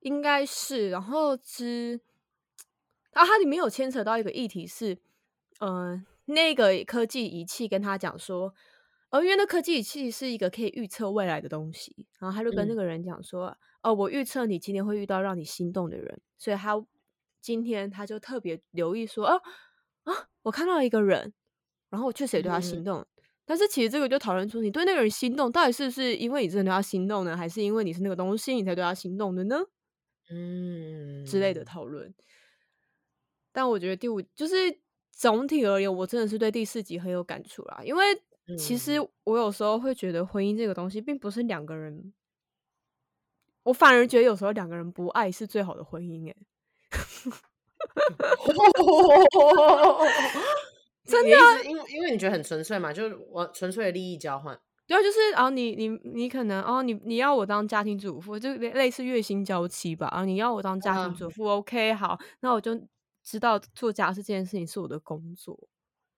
[0.00, 0.90] 应该是。
[0.90, 2.00] 然后之
[3.12, 4.94] 啊，它里面有牵扯到一个议题是，
[5.60, 8.54] 嗯、呃，那个科技仪器跟他讲说，
[9.10, 16.84] 哦，因为那科技仪器是一个可以预测未来的东西，然后他就跟那个人讲说，嗯、哦，我预测你今天会遇到让你心动的人，所以他。
[17.42, 19.34] 今天他就特别留意说啊
[20.02, 21.32] 啊，我看到一个人，
[21.88, 23.00] 然后我确实也对他心动。
[23.00, 23.06] 嗯、
[23.46, 29.58] 但是其实这个就讨论出你对那个人心动，到底是不是因为你真的对他心动呢，还是因为你是那个东西你才对他心动的呢？
[30.30, 32.14] 嗯，之类的讨论。
[33.52, 34.54] 但我觉得第五就是
[35.10, 37.80] 总体而言，我真的是对第四集很有感触啦。
[37.84, 38.04] 因为
[38.56, 42.12] 其实我有时候会觉得婚姻这个东西并不是两个人，
[43.64, 46.36] 我反而觉得有时候两个人不爱是最好的婚姻诶。
[51.04, 54.60] 真的、啊，因为因为你觉得很纯粹嘛，就是我纯粹的利益交换。
[54.90, 60.08] 对啊，就是啊，你你你可能哦，你你要我当家庭主妇，就类似月薪娇妻吧。
[60.08, 62.74] 啊，你要我当家庭主妇、嗯、，OK，好，那我就
[63.22, 65.56] 知道做家事这件事情是我的工作。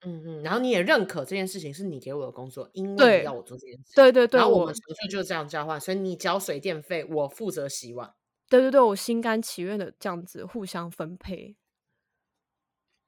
[0.06, 3.92] 嗯嗯，然后你也认可这件事情是你给我的工作，因为你要我做这件事。
[3.94, 8.14] 对对对，然后我们纯粹就是这样交换，所以你交水电费，我负责洗碗。
[8.48, 11.56] 对对对，我心甘情愿的这样子互相分配。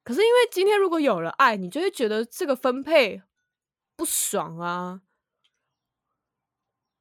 [0.04, 3.22] 可是因为今天如果有了爱，你就会觉得这个分配
[3.96, 5.00] 不爽啊。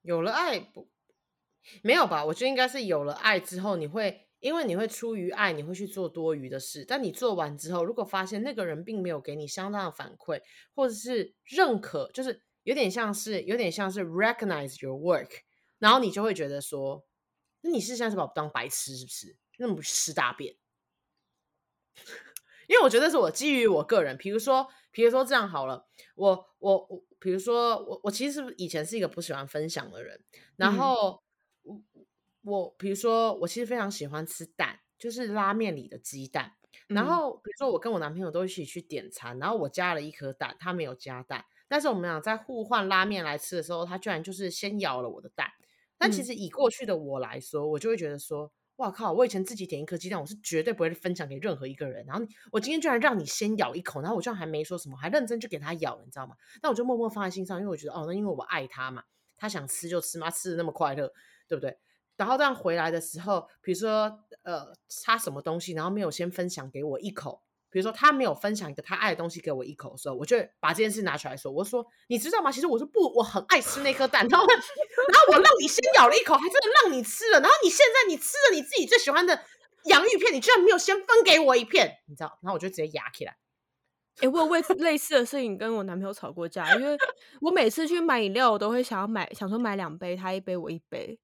[0.03, 0.87] 有了爱不？
[1.81, 2.23] 没有吧？
[2.25, 6.85] 我觉得应该是有了爱之后，你会因为你会出于爱，你会去做多余的事。
[6.85, 10.41] 但你做完之后，如果发现那个人并没有给你相当的反馈，
[10.75, 15.29] 或者是认可，就是有点像是有点像是 recognize your work，
[15.79, 17.05] 然后你就会觉得说。
[17.65, 19.37] 那你是现在是把我当白痴是不是？
[19.57, 20.53] 那么吃大便？
[22.67, 30.19] 因为我觉得是我基于我个人，比如说，比如说这样好了，我我我，比如说我我其实是以前是一个不喜欢分享的人，
[30.57, 31.23] 然后、
[31.63, 31.81] 嗯、
[32.41, 36.51] 我比如说我其实非常喜欢吃蛋，就是拉面里的鸡蛋，
[36.87, 45.47] 然后比如说我跟我男朋友都一起去点餐，然后我加了一颗蛋，他没有加蛋，但是我们俩在互换拉面来吃的时候，他居然就是先咬了我的蛋。
[45.97, 48.51] 但其实以过去的我来说，我就会觉得说，
[48.83, 49.13] 哇靠！
[49.13, 52.05] 我以前自己点一颗鸡蛋，我是绝对不会分享给任何一个人。
[52.05, 56.35] 然后我今天居然让你先咬一口，然后我居然还没说什么，还认真就给他咬了，你知道吗？
[56.61, 59.01] 那我就默默放在心上，因为我觉得哦，那因为我爱他嘛，
[59.37, 61.09] 他想吃就吃嘛，吃的那么快乐，
[61.47, 61.77] 对不对？
[62.17, 67.41] 然后这样回来的时候，比如说呃，他什么东西，然后没有先分享给我一口。
[67.73, 71.51] 比如说他没有分享一个他爱的东西给我一口的时候，我就把这件事拿出来说。
[71.51, 72.51] 我说你知道吗？
[72.51, 77.39] 其实我是不，我很爱吃那颗蛋，然后 然后我让你先咬了一口，还真的让你吃了。
[77.39, 79.43] 然后你现在你吃了你自己最喜欢的
[79.85, 82.37] 洋芋片，你居然没有先分给我一片，你知道？
[82.43, 83.35] 然后我就直接压起来。
[84.17, 86.95] 哎、欸，我有为类似的事情跟我男朋友吵过架，因为
[87.41, 91.19] 我每次去买饮料，我都会想要买，想说买两杯，他一杯我一杯。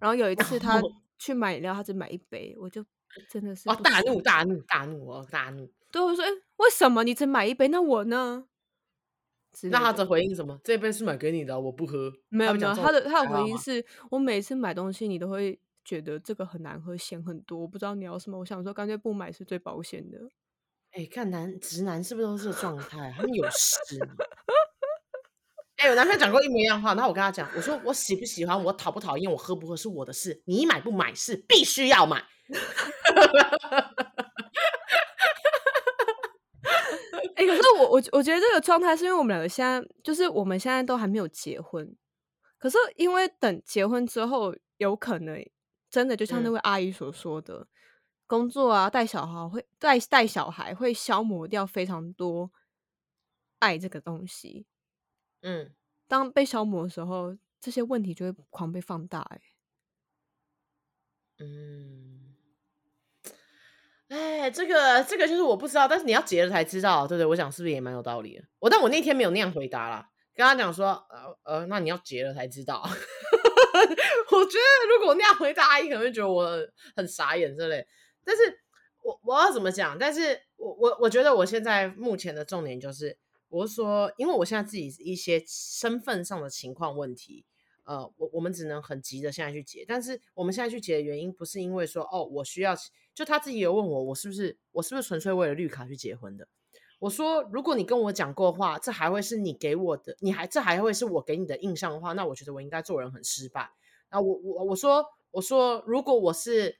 [0.00, 0.80] 然后有一次 他
[1.18, 2.84] 去买饮料，他只买一杯，我就。
[3.28, 5.68] 真的是哦，大怒大怒大怒哦，大怒！
[5.90, 7.68] 对我说：“哎，为什么你只买一杯？
[7.68, 8.46] 那我呢？”
[9.64, 10.60] 那他的回应什么？
[10.62, 12.12] 这杯是买给你的，我不喝。
[12.28, 17.58] 没有没有，他的他的回应是我每次买东西，你都会觉得这个很难喝，咸很多。
[17.58, 20.18] 我不知道你要什么，我想说干脆不买是最保险的。
[20.92, 23.12] 哎，看男直男是不是都是这个状态？
[23.16, 23.98] 他们有事。
[25.80, 32.22] 哎，我男朋友讲过一模一样话，然后我跟他讲，我说我喜不喜欢，我讨不讨厌，我喝不喝是我的事，你买不买是必须要买。
[37.36, 41.96] 哎、欸，可是我我我觉得这个状态是因为我们两个现在就是我们现在都还没有结婚，
[42.58, 45.42] 可是因为等结婚之后，有可能
[45.88, 47.66] 真的就像那位阿姨所说的，嗯、
[48.26, 52.50] 工作啊，带小孩会带带小孩会消磨掉非常多
[53.60, 54.66] 爱这个东西。
[55.42, 55.72] 嗯，
[56.08, 59.20] 当被消磨的时候，这些问题就会狂被放大。
[59.20, 59.40] 哎，
[61.38, 62.34] 嗯，
[64.08, 67.26] 哎，这个这个就是我不知道，但是你要结了才知道，对不对？
[67.26, 68.44] 我想是不是也蛮有道理的？
[68.58, 72.82] 我但我那天没有那样回答啦，跟他讲说，呃呃，那你要结了才知道。
[74.32, 76.48] 我觉得如果那样回答，阿姨可能会觉得我
[76.94, 77.86] 很傻眼之类。
[78.24, 78.42] 但是
[79.02, 79.98] 我我要怎么讲？
[79.98, 83.16] 但是我我我觉得我现在目前的重点就是，
[83.50, 87.44] 我是说，因为我现在自己一些身份上的情况问题，
[87.84, 89.84] 呃，我我们只能很急的现在去结。
[89.86, 92.74] 但是我们现在去结的原因，不是因为说哦，我需要，
[93.12, 96.46] 就他自己有问我，我是不是我是不是纯粹为了绿卡去结婚的？
[97.00, 103.70] 我说，如果你跟我讲过话，这还会是你给我的，你还这还会是我给你的印象的话，那我觉得我应该做人很失败。
[104.10, 106.78] 那我我我说我说，如果我是。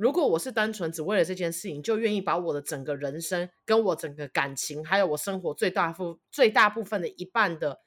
[0.00, 7.80] 如果我是单纯只为了这件事情，就愿意把我的整个人生、跟我整个感情，还有我生活最大部最大部分的一半的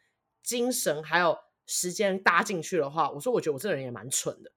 [0.44, 4.52] 精神还有时间搭进去的话，我说我觉得我这个人也蛮蠢的。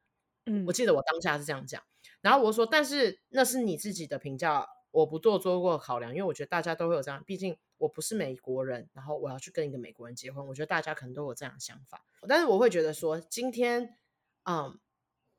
[0.45, 1.83] 嗯，我记得我当下是这样讲。
[2.21, 12.05] 然后我说，但是那是你自己的评价，我不做做过考量，因为我觉得大家都会有这样，毕竟我不是美国人，然后我要去跟一个美国人结婚，我觉得大家可能都有这样的想法。
[12.29, 13.97] 但是我会觉得说，今天，
[14.45, 14.79] 嗯。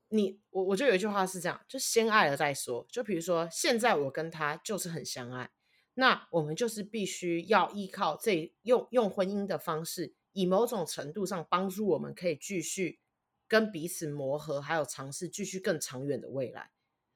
[0.10, 2.86] 你我我就有一句话是这样，就先爱了再说。
[2.90, 5.52] 就比如说，现在我跟他就是很相爱，
[5.96, 13.00] 那我们就是必须要依靠这用用婚姻的方式，以某种程度上帮助我们可以继续
[13.48, 16.72] 跟彼此磨合，还有尝试继续更长远的未来。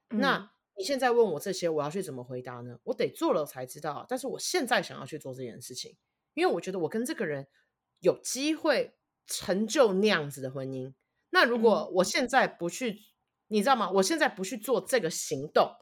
[0.10, 0.20] 嗯。
[0.20, 2.80] 那你现在问我这些，我要去怎么回答呢？
[2.84, 4.06] 我得做了才知道。
[4.10, 5.96] 但是我现在想要去做这件事情，
[6.34, 7.48] 因为我觉得我跟这个人
[8.00, 8.96] 有机会
[9.28, 10.94] 成就那样子的婚姻。
[11.32, 13.00] 那如果我现在不去，嗯，
[13.48, 13.92] 你知道吗？
[13.92, 15.76] 我现在不去做这个行动，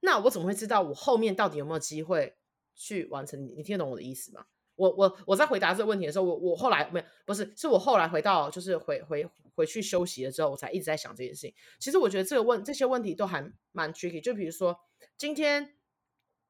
[0.00, 2.36] 那我怎么会知道我后面到底有没有机会
[2.74, 3.40] 去完成？
[3.56, 4.46] 你听得懂我的意思吗？
[4.76, 11.54] 我我我在回答这个问题的时候，我我后来没有，不是，是我后来回到就是回回回去休息了之后，我才一直在想这件事情。
[11.80, 14.22] 其实我觉得这个问这些问题都还蛮 tricky。
[14.22, 14.78] 就比如说，
[15.16, 15.76] 今天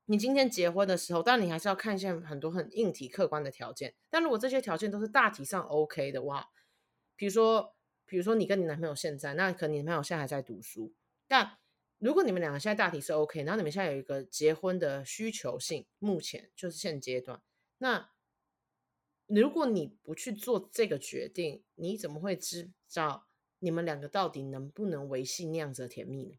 [0.07, 3.95] 你今天结婚的时候，当然你还是要看一下很多很硬体客观的条件。
[4.11, 6.51] 但如果这些条件都是大体上 OK 的话，
[7.15, 7.76] 比如说。
[8.07, 10.95] 比如说你跟你男朋友现在，那可能你男朋友现在还在读书，
[11.27, 11.59] 但
[11.99, 17.43] 如果你们两个现在大体是 OK，然后你们现在有一个结婚的需求性，目前就是现阶段，
[17.79, 18.11] 那
[19.27, 23.27] 如果你不去做这个决定，你怎么会知道
[23.59, 26.39] 你们两个到底能不能维系那样子的甜蜜呢？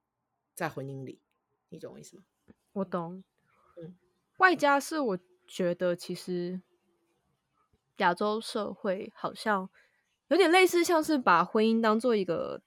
[0.56, 1.20] 在婚姻里，
[1.68, 2.24] 你懂我意思吗？
[2.72, 3.24] 我懂，
[3.82, 3.98] 嗯，
[4.38, 6.62] 外加是我觉得其实
[7.98, 9.70] 亚洲社会好像。
[10.30, 12.62] 有点类似，像是把婚姻当做一个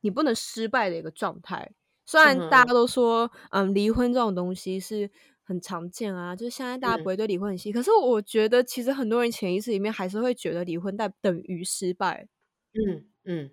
[0.00, 1.72] 你不能失败的一个状态。
[2.06, 5.10] 虽然大家都说，嗯，离婚这种东西是
[5.42, 7.72] 很常见啊，就是现在大家不会对离婚很细。
[7.72, 12.28] 可是我觉得，其实很多人潜意识里面还是会觉得离婚代等于失败。
[12.74, 13.50] 嗯嗯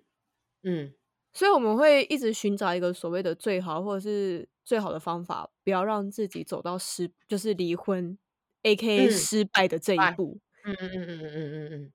[0.64, 0.94] 嗯。
[1.32, 8.16] 所以我们会一直寻找一个所谓的最好或者是最好的方法，不要让自己走到失，就是离婚
[8.62, 10.40] ，AKA 失败的这一步。
[10.64, 11.92] 嗯嗯嗯嗯嗯嗯嗯。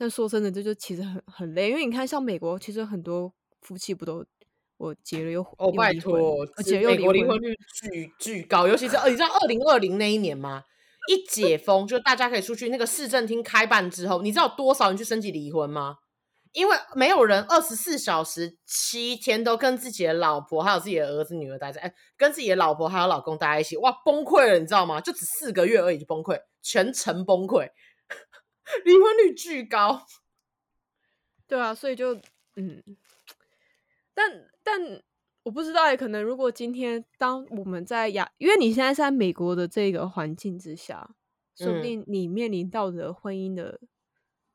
[0.00, 4.24] 但说真的，这就其实很很累，因为你看，像美国，其实很多夫妻不都
[4.78, 10.62] 我结了又哦，拜托，而且美国离婚率巨巨高，尤其是你知道二零二零那一年吗？
[11.06, 15.96] 一解封，就大家可以出去，那个市政厅开办之后，你知道多少人去申请离婚吗？
[16.52, 24.98] 因为没有人二十四小时七天都跟自己的老婆还有自己的儿子女儿待在，哎，跟自己的老婆还有老公待在一起，哇，崩溃了，你知道吗？
[24.98, 27.68] 就只四个月而已就崩溃，全程崩溃。
[28.84, 30.06] 离婚率巨高，
[31.46, 32.14] 对啊，所以就
[32.56, 32.82] 嗯，
[34.14, 35.02] 但但
[35.42, 41.14] 我不知道，也可能如果今天当我们在亚，因为你现在是在美国的这个环境之下，
[41.56, 43.80] 说不定你面临到的婚姻的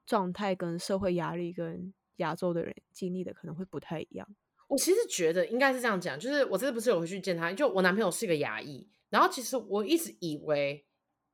[0.06, 4.28] 状态跟社会压力跟亚洲的人经历的可能会不太一样。
[4.68, 10.86] 我其实觉得应该是这样讲，就是我这次不是有回去见他，就我男朋友是一个牙医，然后其实我一直以为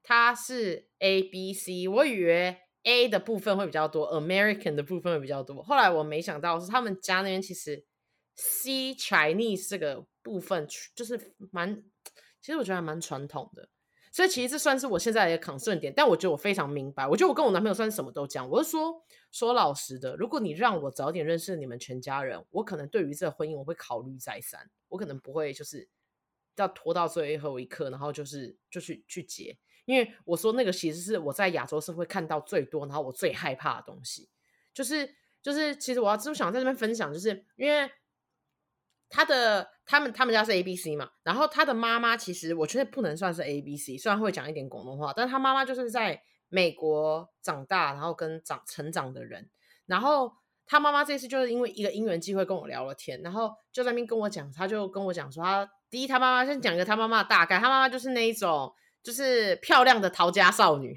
[0.02, 2.58] 他是 A B C，我以为。
[2.84, 5.62] A 的部分会比较多，American 的部分会比较多。
[5.62, 7.86] 后来我没想到是他们家那边其实
[8.36, 11.84] C Chinese 这个部分就是蛮，
[12.42, 13.70] 其实我觉得还蛮传统的。
[14.14, 15.94] 所以其实这算是我现在的一个 concern 点。
[15.96, 18.50] 但我觉得我非常明白，我觉得我跟我男朋友算是什么都讲。
[18.50, 25.88] 我是说说老实的，如果你让我早点认识你们全家人，我可能对于这个婚姻我会考虑再三，我可能不会就是
[26.58, 29.58] 要拖到最后一刻，然后就是就去去结。
[29.86, 34.30] 因为我说那个其实是我在亚洲社会看到最多，然后我最害怕的东西，
[34.74, 37.90] 就是就是其实我要就想在这边分享，就是因为
[39.10, 49.50] 他的他们他们家是 A B C 嘛，然后他的妈妈其实我觉得不能算是 A B C，虽然会讲一点广东话，但他妈妈就是在美国长大，然后跟长成长的人。
[49.86, 50.32] 然后
[50.66, 58.74] 他妈妈这次就是因为一个因缘机会跟我聊了天，然后就在那边跟我讲，他就跟我讲说他，第一他妈妈先讲一个他妈妈大概，他妈妈就是那一种
[59.04, 60.96] 就是漂亮的陶家少女，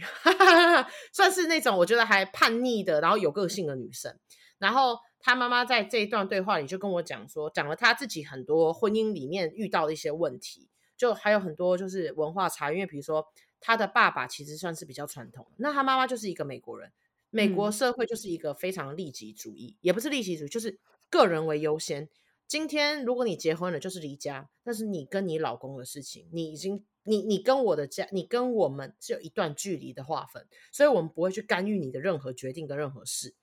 [1.12, 4.18] 算是那种我觉得还叛逆的，然后有个性的女生，
[4.58, 4.98] 然后。
[5.26, 12.74] 她妈妈在这一段对话里就跟我讲说，讲了她自己很多婚姻里面遇到的一些问题，就还有很多就是文化差异。
[12.74, 13.26] 因为比如说
[13.58, 16.92] 她的爸爸其实算是比较传统，那她妈妈就是一个美国人，
[17.30, 20.78] 美国社会就是一个非常利己主义，嗯、也不是利己主义，就是
[21.08, 22.06] 个人为优先。
[22.46, 33.34] 今天如果你结婚了，就是离家，那是你跟你老公的事情，你已经你你跟我的家，你跟我们是有一段距离的划分，所以我们不会去干预你的任何决定跟任何事。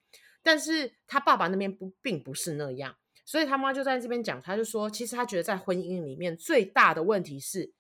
[0.44, 2.96] 但是他爸爸那边不并不是那样，
[3.26, 7.72] 所以他妈就在这边讲，他就说，其实他觉得在婚姻里面最大的问题是，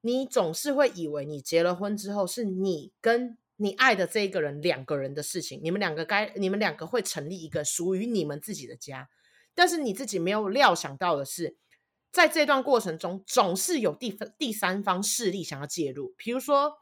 [0.00, 9.08] 你总是会以为你结了婚之后是你跟你爱的这一个人两个人的事情，你们两个该你们两个会成立一个属于你们自己的家，
[9.54, 11.56] 但是你自己没有料想到的是，
[12.16, 16.72] 在这段过程中总是有第第三方势力想要介入，比如说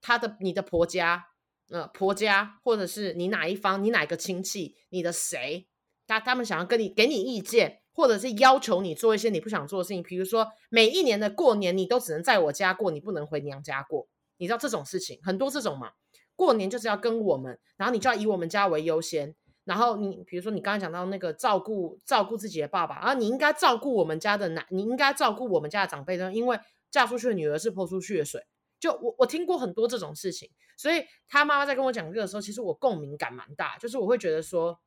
[0.00, 1.26] 他的你的婆家。
[1.70, 5.66] 呃，婆家或者是你哪一方，你哪个亲戚，你的谁，
[6.06, 15.92] 他他们想要跟你给你意见，或者是要求你做一些你不想做的事情，比如说每一年的过年你都只能在我家过，你不能回娘家过，你知道这种事情很多这种嘛？
[16.36, 19.34] 过年就是要跟我们，然后你就要以我们家为优先，
[19.64, 26.58] 然后你比如说你刚刚讲到那个照顾照顾自己的爸爸，然后你应该照顾我们家的男，你应该照顾我们家的长辈，因为
[26.90, 28.46] 嫁出去的女儿是泼出去的水。
[28.78, 33.78] 就我我听过很多这种事情，所以他妈妈在跟我讲这个的时候，其实我共鸣感蛮大。
[33.78, 34.78] 就是我会觉得说，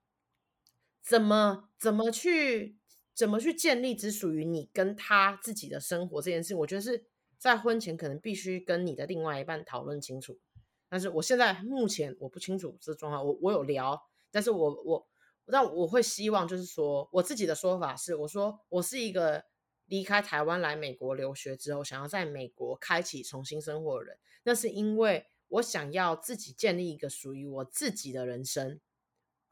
[1.02, 2.78] 怎么怎么去
[3.16, 7.06] 怎么去建立只属于你跟他自己的生活这件事，我觉得是
[7.40, 10.38] 在婚前可能必须跟你的另外一半讨论清楚。
[10.90, 14.00] 但是我现在目前我不清楚这状况，我我有聊，
[14.32, 15.08] 但是我我
[15.48, 19.46] 但我会希望就是说，我自己的说法是，我说我是一个。
[19.90, 28.82] 离开台湾来美国留学之后，想要在美国开启重新生活的人，那是因为我想要自己建立一个属于我自己的人生，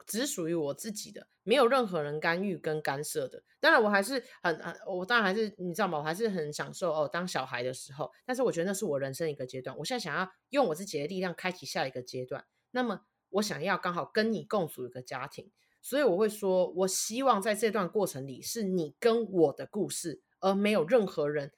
[0.04, 3.42] 只属于我自己的，没有任何人干预跟干涉的。
[3.60, 5.96] 当然，我还是很很，我当然还是你知道吗？
[5.96, 8.12] 我还是很享受哦，当小孩的时候。
[8.26, 9.74] 但是我觉得那是我人生一个阶段。
[9.78, 12.44] 我现在想要用我自己的力量开启下一个阶段。
[12.72, 15.50] 那么，我想要刚好跟你共组一个家庭，
[15.80, 20.22] 所以我会说，我希望在这段过程里是你跟我的故事。
[20.38, 21.54] 而没有任何人，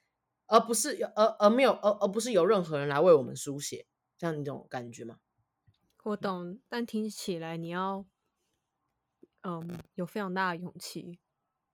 [0.47, 3.85] 而不是而而没有而而不是由任何人来为我们书写，
[4.17, 5.19] 这样一种感觉吗？
[6.03, 8.05] 我懂，但听起来你要，
[9.41, 11.19] 嗯，有非常大的勇气。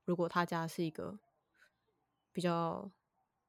[0.04, 1.20] 如果他家是一个
[2.34, 2.91] 比较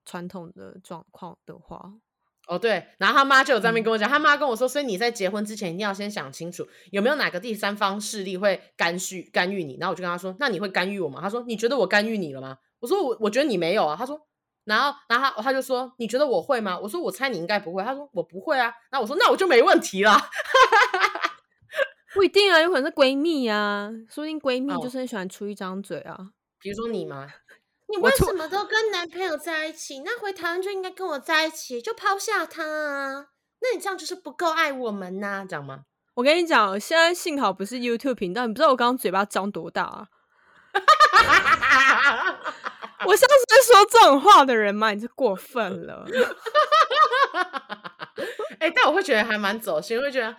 [0.05, 1.99] 传统的状况的话，
[2.47, 9.76] 哦对，然后他妈就有在那边跟我讲，嗯、他妈跟我说，所以你在结婚之前一定要先想清楚，有没有哪个第三方势力会干预干预你。
[9.80, 11.20] 然后我就跟他说，那你会干预我吗？
[11.20, 12.57] 他说，你觉得我干预你了吗？
[12.78, 14.20] 我说我我觉得你没有啊，他说，
[14.64, 16.78] 然后然后他他就说，你觉得我会吗？
[16.78, 20.16] 我说我猜你应该不会，他说我不会啊，那我说那我就没问题了，
[22.14, 26.30] 不一定啊，有可能是闺蜜啊，说不定闺蜜就是很喜欢出一张嘴啊，哦、
[26.61, 27.26] 比如说你吗？
[27.89, 30.01] 你为什么都跟男朋友在一起？
[30.05, 33.26] 那回台湾就应该跟我在一起，就抛下他啊？
[33.61, 35.80] 那你这样就是不够爱我们呐、啊，这样吗？
[36.14, 40.09] 我跟你讲，现在幸好不是 YouTube 频道，你不知道我刚刚嘴巴张多大啊。
[43.07, 44.91] 我像是在说这种话的人吗？
[44.93, 46.07] 你是过分了。
[48.59, 50.37] 哎、欸，但我会觉得还蛮走心，会觉得啊，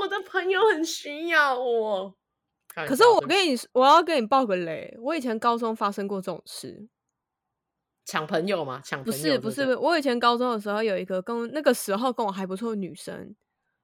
[0.00, 2.14] 我的朋友很需要我。
[2.74, 6.88] 可是我跟你，我要跟你爆个雷，我以前高中发生过这种事，
[8.04, 8.80] 抢朋友吗？
[8.84, 13.36] 抢不是不是，我以前高中的时候有一个跟那个时候跟我还不错的女生，嗯、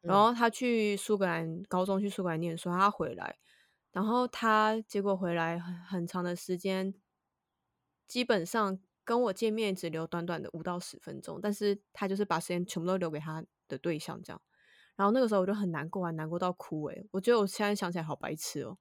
[0.03, 3.37] 然后她去苏格兰高中去苏格兰念书，她回来。
[3.93, 6.95] 然后她结果回来很很长的时间，
[8.07, 14.41] 基本上跟我见面只留短短的五到十分钟，但是他就是把时间全部都留给他的对象这样。
[14.97, 18.76] 然后那个时候我就很难过，还难过到哭诶，我觉得我现在想起来好白痴哦，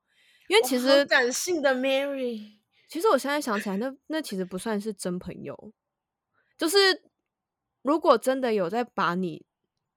[0.47, 2.57] 因为其实感性的 Mary，
[2.87, 5.73] 其实我现在想起来，那那其实不算是真朋友，
[6.57, 7.03] 就是
[7.81, 9.45] 如果真的有在把你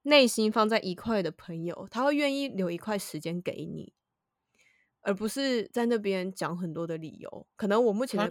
[0.03, 3.95] 内心放在一块的朋友，他会愿意留一块时间给你。
[5.03, 8.31] 而不是在那边讲很多的理由，可能我目前，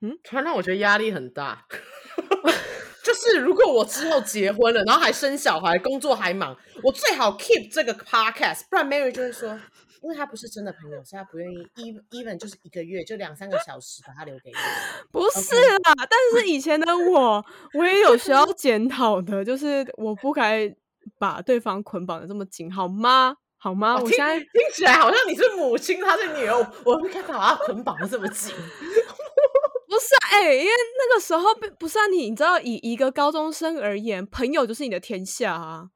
[0.00, 1.66] 嗯，突然让我觉得压力很大。
[3.04, 9.50] 就是如果我之后结婚了，然后还生小孩，工作还忙，我最好 keep 这个 podcast，不然 Mary 就会说，
[10.00, 11.58] 因为他不是真的朋友，所以他不愿意。
[11.76, 14.56] even even 就是一个月就两三个小时把他留给你。
[15.12, 16.06] 不是啦，Okay.
[16.08, 17.44] 但是以前的我，
[17.74, 20.74] 我也有需要检讨的，就是我不该
[21.18, 23.36] 把对方捆绑的这么紧，好吗？
[23.58, 23.98] 好吗？
[23.98, 28.54] 我现在听起来好像你是母亲，她是女儿，我不该把他捆绑的这么紧。
[30.34, 35.90] 哎、欸，因为那个时候不是啊你，你知道，以一个高中生而言，朋友就是你的天下啊。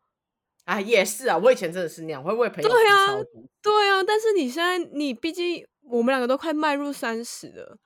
[0.64, 3.18] 啊，也是啊，我以前真的是那样，会为朋友对啊，
[3.60, 4.00] 对啊。
[4.04, 7.78] 但是你现在，你毕竟我们两个都快迈入三十了，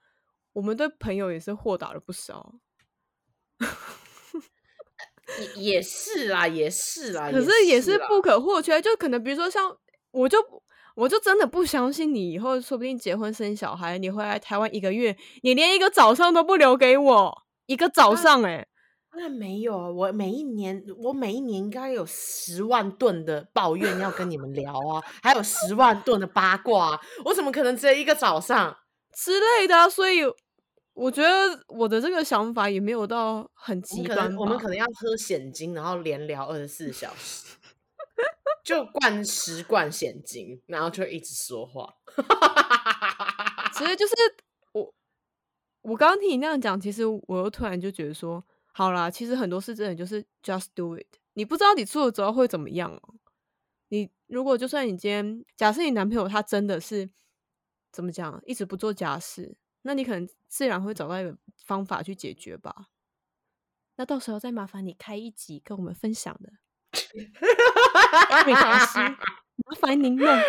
[0.52, 2.54] 我们对朋友也是豁达了不少。
[5.56, 8.82] 也也是啦，也是啦，可是也是不可或缺。
[8.82, 9.74] 就可能比如说像，
[10.10, 10.38] 我就
[10.94, 18.68] 我就真的不相信你以后说不定结婚生小孩，你回来台湾一个月，你连一个早上都不留给我，一个早上哎、欸。
[19.14, 28.74] 那没有啊，我每一年，我每一年应该有十万吨的抱怨要跟你们聊啊，还有十万吨的八卦，我怎么可能只有一个早上
[29.14, 29.90] 之类的？
[29.90, 30.22] 所以
[30.94, 34.34] 我觉得我的这个想法也没有到很极端。
[34.34, 37.54] 我们可能要喝险金，然后连聊二十四小时，
[38.64, 41.96] 就灌十罐现金，然后就一直说话。
[43.74, 44.14] 其实 就是
[44.72, 44.94] 我，
[45.82, 48.44] 我刚刚听你那样讲，其实我又突然就觉得说。
[48.74, 51.18] 好啦，其实很多事真的就是 just do it。
[51.34, 53.14] 你不知道你做了之后会怎么样哦。
[53.88, 57.10] 你如果就算你今天假设你男朋友他真的是
[57.90, 62.86] 怎么讲，一直不做家事，那你可能自然会找到一个方法去解决吧。
[63.96, 66.54] 那到时候再麻烦你开一集跟我们分享的。
[68.46, 70.32] 没关系，麻烦您了。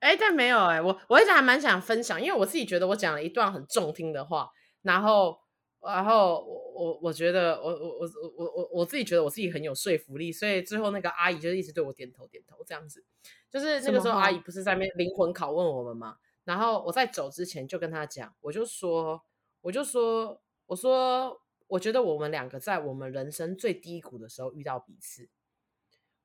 [0.00, 4.50] 哎、欸，但没有哎、欸，我我一直还蛮想分享，因为我自己觉得我讲了一段很中听的话，
[4.82, 5.38] 然后。
[5.82, 13.04] 然后我我我觉得我我我我我我自己觉得我自己很有说服力，所以最后那个阿姨就一直对我点头点头这样子，
[13.48, 16.16] 就是那个时候阿姨不是在那边灵魂拷问我们吗？
[16.42, 19.22] 然后我在走之前就跟她讲，我就说
[19.60, 25.28] 我就说我说我觉得我们两个在我们人生最低谷的时候遇到彼此。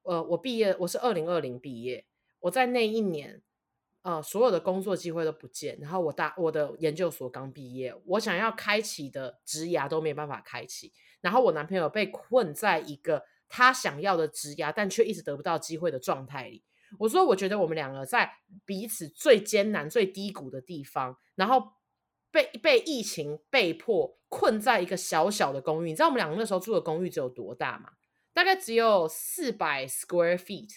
[0.03, 2.05] 呃，我毕业我是二零二零毕业，
[2.41, 3.41] 我在那一年。
[4.03, 16.63] 呃，所有的工作机会都不见，然后我大我的研究所刚毕业，我想要开启的职涯都没办法开启，然后我男朋友被困在一个他想要的职涯，但却一直得不到机会的状态里。
[16.97, 18.27] 我说，我觉得我们两个在
[18.65, 21.63] 彼此最艰难、最低谷的地方，然后
[22.31, 25.89] 被被疫情被迫困在一个小小的公寓。
[25.89, 27.89] 你知道我们两个那时候住的公寓只有多大吗？
[28.33, 30.69] 大概只有四百 square feet。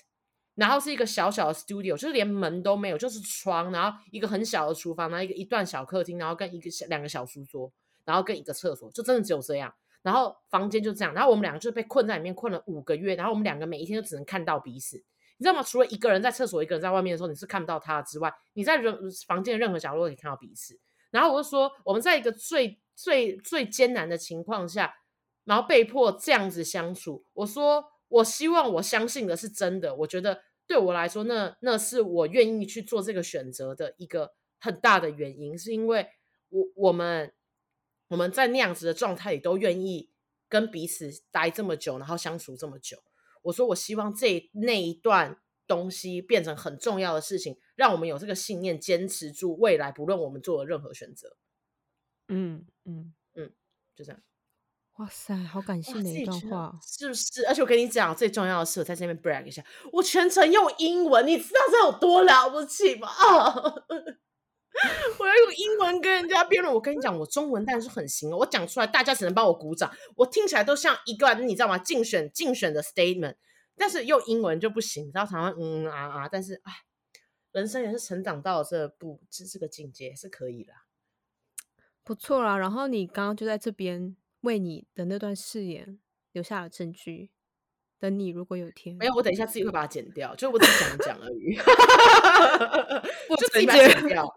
[0.57, 7.73] 然后是一个小小的 studio，就是连门都没有，就是窗，然后一个很小的厨房，然后一个一段小客厅，然后跟一个小两个小书桌，
[8.05, 9.75] 然后跟一个厕所，就真的只有这样。
[10.03, 13.17] 然后房间就这样，然后我们两个就被困在里面，困了五个月。
[13.17, 14.97] 然后我们两个每一天都只能看到彼此，
[15.39, 15.61] 你知道吗？
[15.61, 18.97] 除了一个人在厕所，一个人在外面的时候，你是看不到他之外，你在人
[19.27, 20.79] 房间的任何角落可以看到彼此。
[21.15, 24.95] 然后我就说，我们在一个最最最艰难的情况下，
[25.45, 27.25] 然后被迫这样子相处。
[27.33, 27.87] 我说。
[28.09, 29.93] 我希望我相信的是真的。
[29.97, 36.07] 我觉得对我来说，那那是我愿意去做这个选择的一个很大的原因，是因为
[36.51, 37.33] 我我们
[38.09, 40.11] 我们在那样子的状态里都愿意
[40.49, 42.99] 跟彼此待这么久，然后相处这么久。
[43.43, 51.37] 我说我希望这那一段东西变成很重要的事情，让我们有这个信念坚持住未来，不论我们做的任何选择。
[52.29, 53.53] 嗯嗯嗯，
[53.95, 54.21] 就这样。
[54.99, 57.45] 哇塞，好感性的一段话，是不是？
[57.47, 63.09] 而且我跟你讲，最重要的是，我在这边 brag 一下，我全程用英文，你知道这有多了不起吗？
[63.09, 63.55] 啊！
[65.19, 66.73] 我要用英文跟人家辩论。
[66.73, 71.77] 我跟你讲，我中文当然是很行，我讲出来大家只能帮我鼓掌，我听起来都像一个你知道吗？
[71.79, 73.35] 竞选竞选的 statement，
[73.77, 76.73] 但是用英文就不行，你知道常常嗯啊啊，但是哎，
[77.55, 80.75] 人生也是成长到了这步，这这个境界是可以的，
[82.05, 82.59] 不错啦。
[82.59, 84.15] 然后你刚刚就在这边。
[84.45, 85.99] 为你的那段誓言
[86.33, 87.31] 留下了证据，
[87.99, 91.57] 等你如果有天没有，我等一下自己会把它剪掉，就我只讲讲而已，
[93.31, 94.29] 我就自己把它剪掉。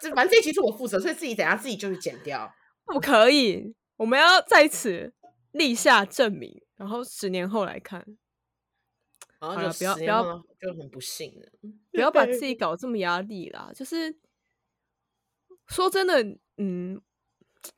[0.00, 2.48] 就反正这一期是我负责，所以自己等下自己就是剪掉。
[2.86, 5.12] 不可以，我们要在此
[5.50, 8.06] 立下证明，然后十年后来看。
[9.52, 11.48] 好了，不要不要，就很不幸了，
[11.92, 13.70] 不要把自 己搞这么压力啦。
[13.74, 14.16] 就是
[15.68, 16.22] 说真的，
[16.58, 17.00] 嗯。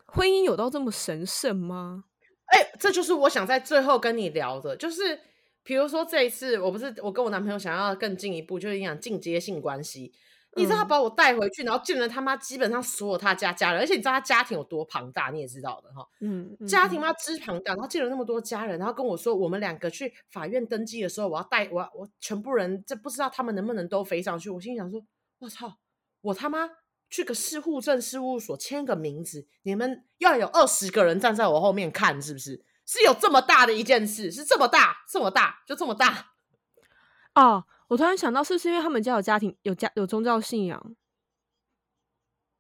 [0.06, 2.06] 婚姻有到这么神圣吗？
[2.46, 5.16] 哎、欸，这就是我想在最后跟你聊的，就是
[5.62, 10.12] 比如说这一次，我不是我跟我男朋友想要更进一步，就是讲进阶性关系，
[10.57, 16.07] 你知道他把我带回去，然后见了他妈基本上所有他家家人，而且你知道他家庭有多庞大，你也知道的哈。
[16.20, 24.48] 嗯，家庭嘛之庞大，然后见了那么多家人，然后跟我说，我们两个去法院登记的时候，我要带我我全部人，这不知道他们能不能都飞上去。
[24.48, 25.04] 我心想说，
[25.40, 25.76] 我操，
[26.22, 26.68] 我他妈
[27.11, 32.64] 去个市户政事务所签个名字，你们要有二十个人站在我后面看，是不是？
[32.86, 36.32] 是有这么大的一件事，是这么大，这么大，就这么大
[37.34, 37.64] 哦。
[37.89, 40.97] 我突然想到，是不是因为他们家有家庭、有家、有宗教信仰？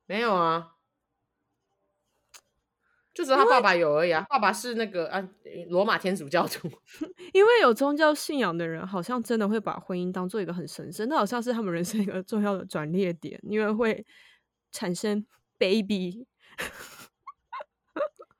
[0.06, 0.74] 没有啊，
[3.12, 4.24] 就只有他爸爸有而已啊。
[4.28, 5.28] 爸爸是那个啊，
[5.68, 6.70] 罗马天主教徒。
[7.34, 14.06] 因为有宗教信仰的人，好像真的会把婚姻当做一个很神圣，那好像是他们人生一个重要的转捩点，因为会
[14.70, 15.26] 产生
[15.58, 16.28] baby。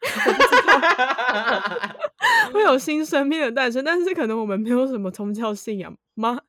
[2.52, 6.40] 会有新生命的诞生，但是可能我们没有什么宗教信仰吗？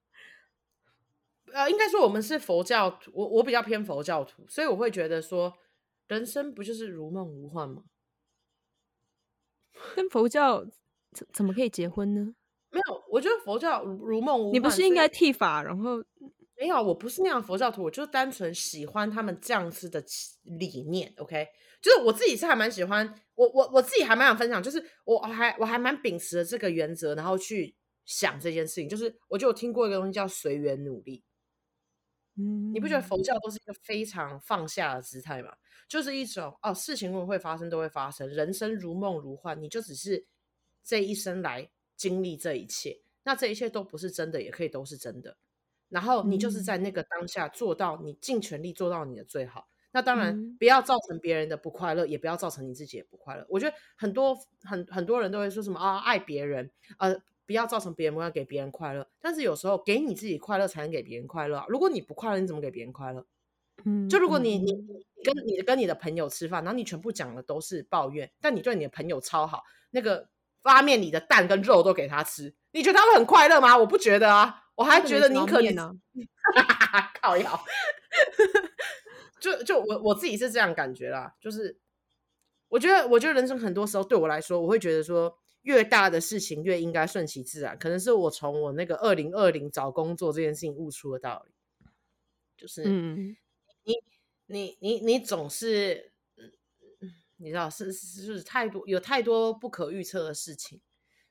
[1.54, 5.54] 呃，应该说我们是佛教徒，我我比较偏佛教徒，所以我会觉得说，
[6.08, 7.84] 人生不就是如梦如幻吗？
[9.96, 10.66] 跟佛教
[11.14, 12.34] 怎怎么可以结婚呢？
[12.70, 14.52] 没有，我觉得佛教如，如梦如。
[14.52, 15.64] 你不是应该剃发？
[15.64, 16.04] 然后
[16.58, 20.04] 没有，我不是那样佛教徒，我就单纯喜欢他们这样子的
[20.44, 21.14] 理念。
[21.18, 21.48] OK，
[21.82, 27.76] 就是我自己是还蛮喜欢，我我我自己还蛮想分享，就是我还我还蛮秉持了这个原则，然后去
[28.06, 31.24] 想这件事情，就是我就有听过一个东西叫随缘努力。
[32.38, 35.56] 嗯，你不觉得佛教都是一个非常放下的姿态吗？
[35.88, 40.26] 就是一种哦，事情会会发生都会发生，人生如梦如幻，你就只是
[40.84, 45.36] 这一生来经历这一切，那这一切都不是真的，也可以都是真的。
[45.90, 49.68] 然后你就是在那个当下做到你尽全力做到你的最好。
[49.92, 53.46] 那当然不要造成别人的不快乐，也不要造成你自己也不快乐。
[53.50, 56.70] 我觉得很多很很多人都会说什么啊，爱别人，
[57.00, 57.20] 呃。
[57.48, 61.66] 不要造成别人不要给别人快乐，但是有时候给你自己快乐才能给别人快乐。
[61.70, 63.26] 如果你不快乐，你怎么给别人快乐？
[63.86, 64.74] 嗯，就如果你你
[65.24, 70.28] 跟你跟你的朋友吃饭，然后你全部讲的都是抱怨，但你对你的朋友超好，那个
[70.62, 73.78] 发面里的蛋跟肉都给他吃，你觉得他会很快乐吗？
[73.78, 75.94] 我不觉得啊，我还觉得宁可你呢，
[77.22, 77.60] 靠腰，
[79.40, 81.80] 就就我我自己是这样感觉啦，就是
[82.68, 85.38] 我觉得我觉得人生很多时候对我来说，我会觉得说。
[85.68, 91.54] 越大的事情越应该顺其自然，可能是我从我那个二零二零找工作这件事情悟出的道理，
[92.56, 93.36] 就是，嗯，
[93.84, 93.94] 你
[94.46, 96.14] 你你你总是，
[97.36, 100.80] 你知道是是太多有太多不可预测的事情，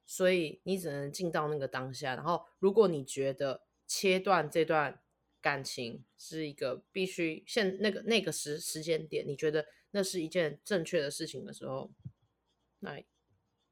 [0.05, 2.15] 所以你只能进到那个当下。
[2.15, 5.01] 然后，如果你觉得切断这段
[5.41, 11.91] 感情是一个必须现那个那个时时间点，你觉得那是一件正确的事情的时候，
[12.81, 13.03] 那。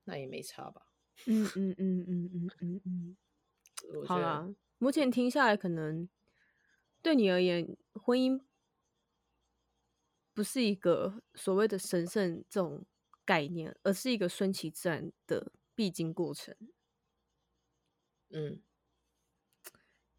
[0.05, 0.87] 那也没差吧。
[1.27, 3.17] 嗯嗯嗯嗯嗯嗯嗯。
[4.07, 4.49] 好啦，
[4.79, 6.09] 目前听下来，可能
[7.03, 8.41] 对你而言，婚姻
[10.33, 12.85] 不是一个所谓的神圣这种
[13.25, 16.57] 概念，而是一个顺其自然的必经过程。
[18.31, 18.61] 嗯。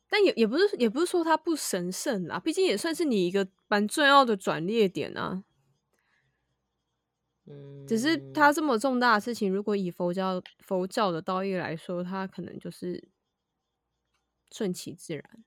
[0.07, 5.43] 但也也不是也不是说它不神圣啊，毕竟也算是你一个蛮重要的转捩点啊。
[7.87, 13.09] 只是他这么重大的事情，如果以佛教佛教的道义来说，他可能就是
[14.51, 15.43] 顺其自然。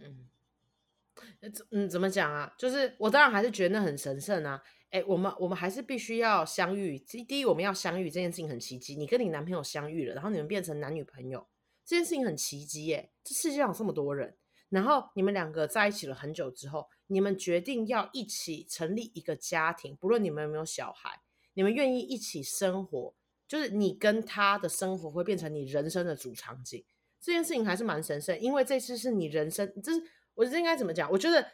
[0.00, 2.54] 嗯，嗯，怎么讲啊？
[2.56, 4.62] 就是我当然还是觉得那很神圣啊。
[4.90, 6.98] 哎，我们我们还是必须要相遇。
[6.98, 8.94] 第一，我们要相遇这件事情很奇迹。
[8.94, 11.48] 你跟你男朋友相遇了，然后你们变成男女朋友，
[11.84, 13.10] 这件事情很奇迹耶。
[13.24, 14.36] 这世界上有这么多人，
[14.72, 16.88] 然后你们两个在一起了很久之后。
[17.08, 21.20] 你们决定要一起成立一个家庭，不论你们有没有小孩，
[21.52, 23.14] 你们愿意一起生活，
[23.46, 26.82] 就是你跟他的生活会变成你人生的主场景。
[27.20, 30.02] 这件事情还是蛮神圣，因为这次是你人生，这是
[30.32, 31.10] 我觉得应该怎么讲？
[31.12, 31.46] 我觉得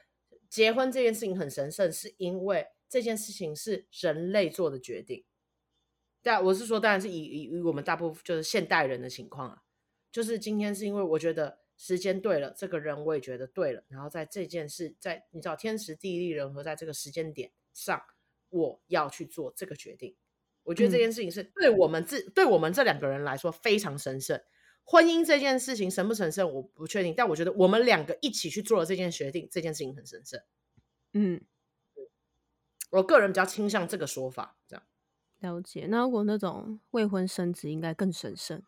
[0.48, 5.24] 结婚这件事情很神圣，是因为这件事情是人类做的决定。
[6.22, 9.62] 但我是说，当然是以以以我们大部分就是现代人的情况啊，
[10.12, 11.58] 就是今天是因为我觉得。
[11.81, 13.85] 时间对了，这个人我也觉得对了。
[13.89, 18.03] 然后在这件事，在你知道天时地利人和，在这个时间点上，
[18.49, 20.16] 我要去做这个决定。
[20.64, 24.43] 我觉得这件事情是对我们自、嗯、对我们这两个人来说非常神圣。
[24.83, 27.14] 婚姻这件事情神不神圣，我不确定。
[27.16, 30.41] 但我觉得我们两个一起去做了这件决定，这件事情很神圣。
[31.12, 31.41] 嗯，
[32.91, 34.59] 我个人比较倾向这个说法。
[34.66, 34.85] 这样
[35.39, 35.87] 了解。
[35.89, 38.61] 那如果那种未婚生子，应该更神圣，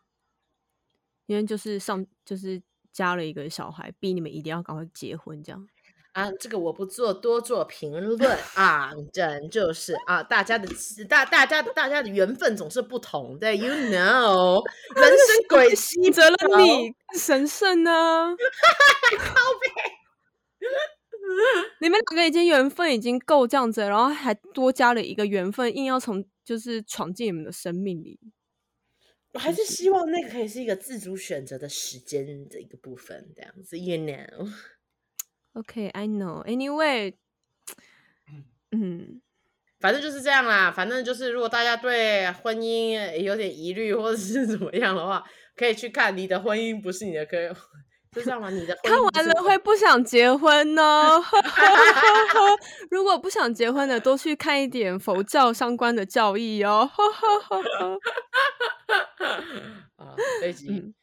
[1.25, 2.63] 因为就是上就是。
[2.91, 5.67] 加了一个小孩，逼你们一定要赶快结婚，这样
[6.13, 6.29] 啊？
[6.39, 10.67] 这个我不做多做评论啊，真就是啊，大家的
[11.07, 14.61] 大大家大家的缘分总是不同的，you know，
[14.95, 18.35] 人生 轨迹选择了你神圣呢，
[19.17, 19.69] 靠北
[21.79, 28.19] 你们两个已经缘分已经够这样子，然后还多加了一个缘分，硬要从就是闯进你们的生命里。
[29.33, 34.51] 我还是希望那个可以是一个自主选择的时间的一个部分，这样子，you know。
[35.53, 36.45] OK，I know.
[36.45, 37.13] Anyway，
[38.71, 39.21] 嗯，
[39.79, 40.71] 反正就是这样啦。
[40.71, 45.23] 反正就是，如果大家对婚姻有点疑虑或者是怎么样的话，
[45.55, 47.49] 可以去看《你的婚姻不是你的歌》，
[48.13, 48.49] 就这样吗？
[48.49, 51.17] 你的看完了会不想结婚呢？
[52.91, 56.89] 如果不想结婚的，多去看一点佛教相关的教义哦。
[59.95, 60.93] 啊，这一集，嗯、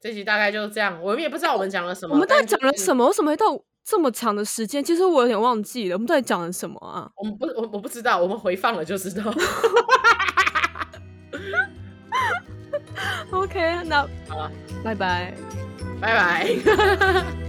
[0.00, 1.02] 这集大概就是这样。
[1.02, 2.14] 我们也不知道我们讲了什么。
[2.14, 3.04] 我们到底讲了什么？
[3.08, 3.46] 为什么会到
[3.84, 4.84] 这么长的时间？
[4.84, 5.96] 其实我有点忘记了。
[5.96, 7.10] 我们到底讲了什么啊？
[7.16, 8.18] 我们不，我我不知道。
[8.22, 9.24] 我们回放了就知道。
[13.32, 14.52] OK，那好了，
[14.84, 15.34] 拜拜，
[16.04, 17.43] 拜拜。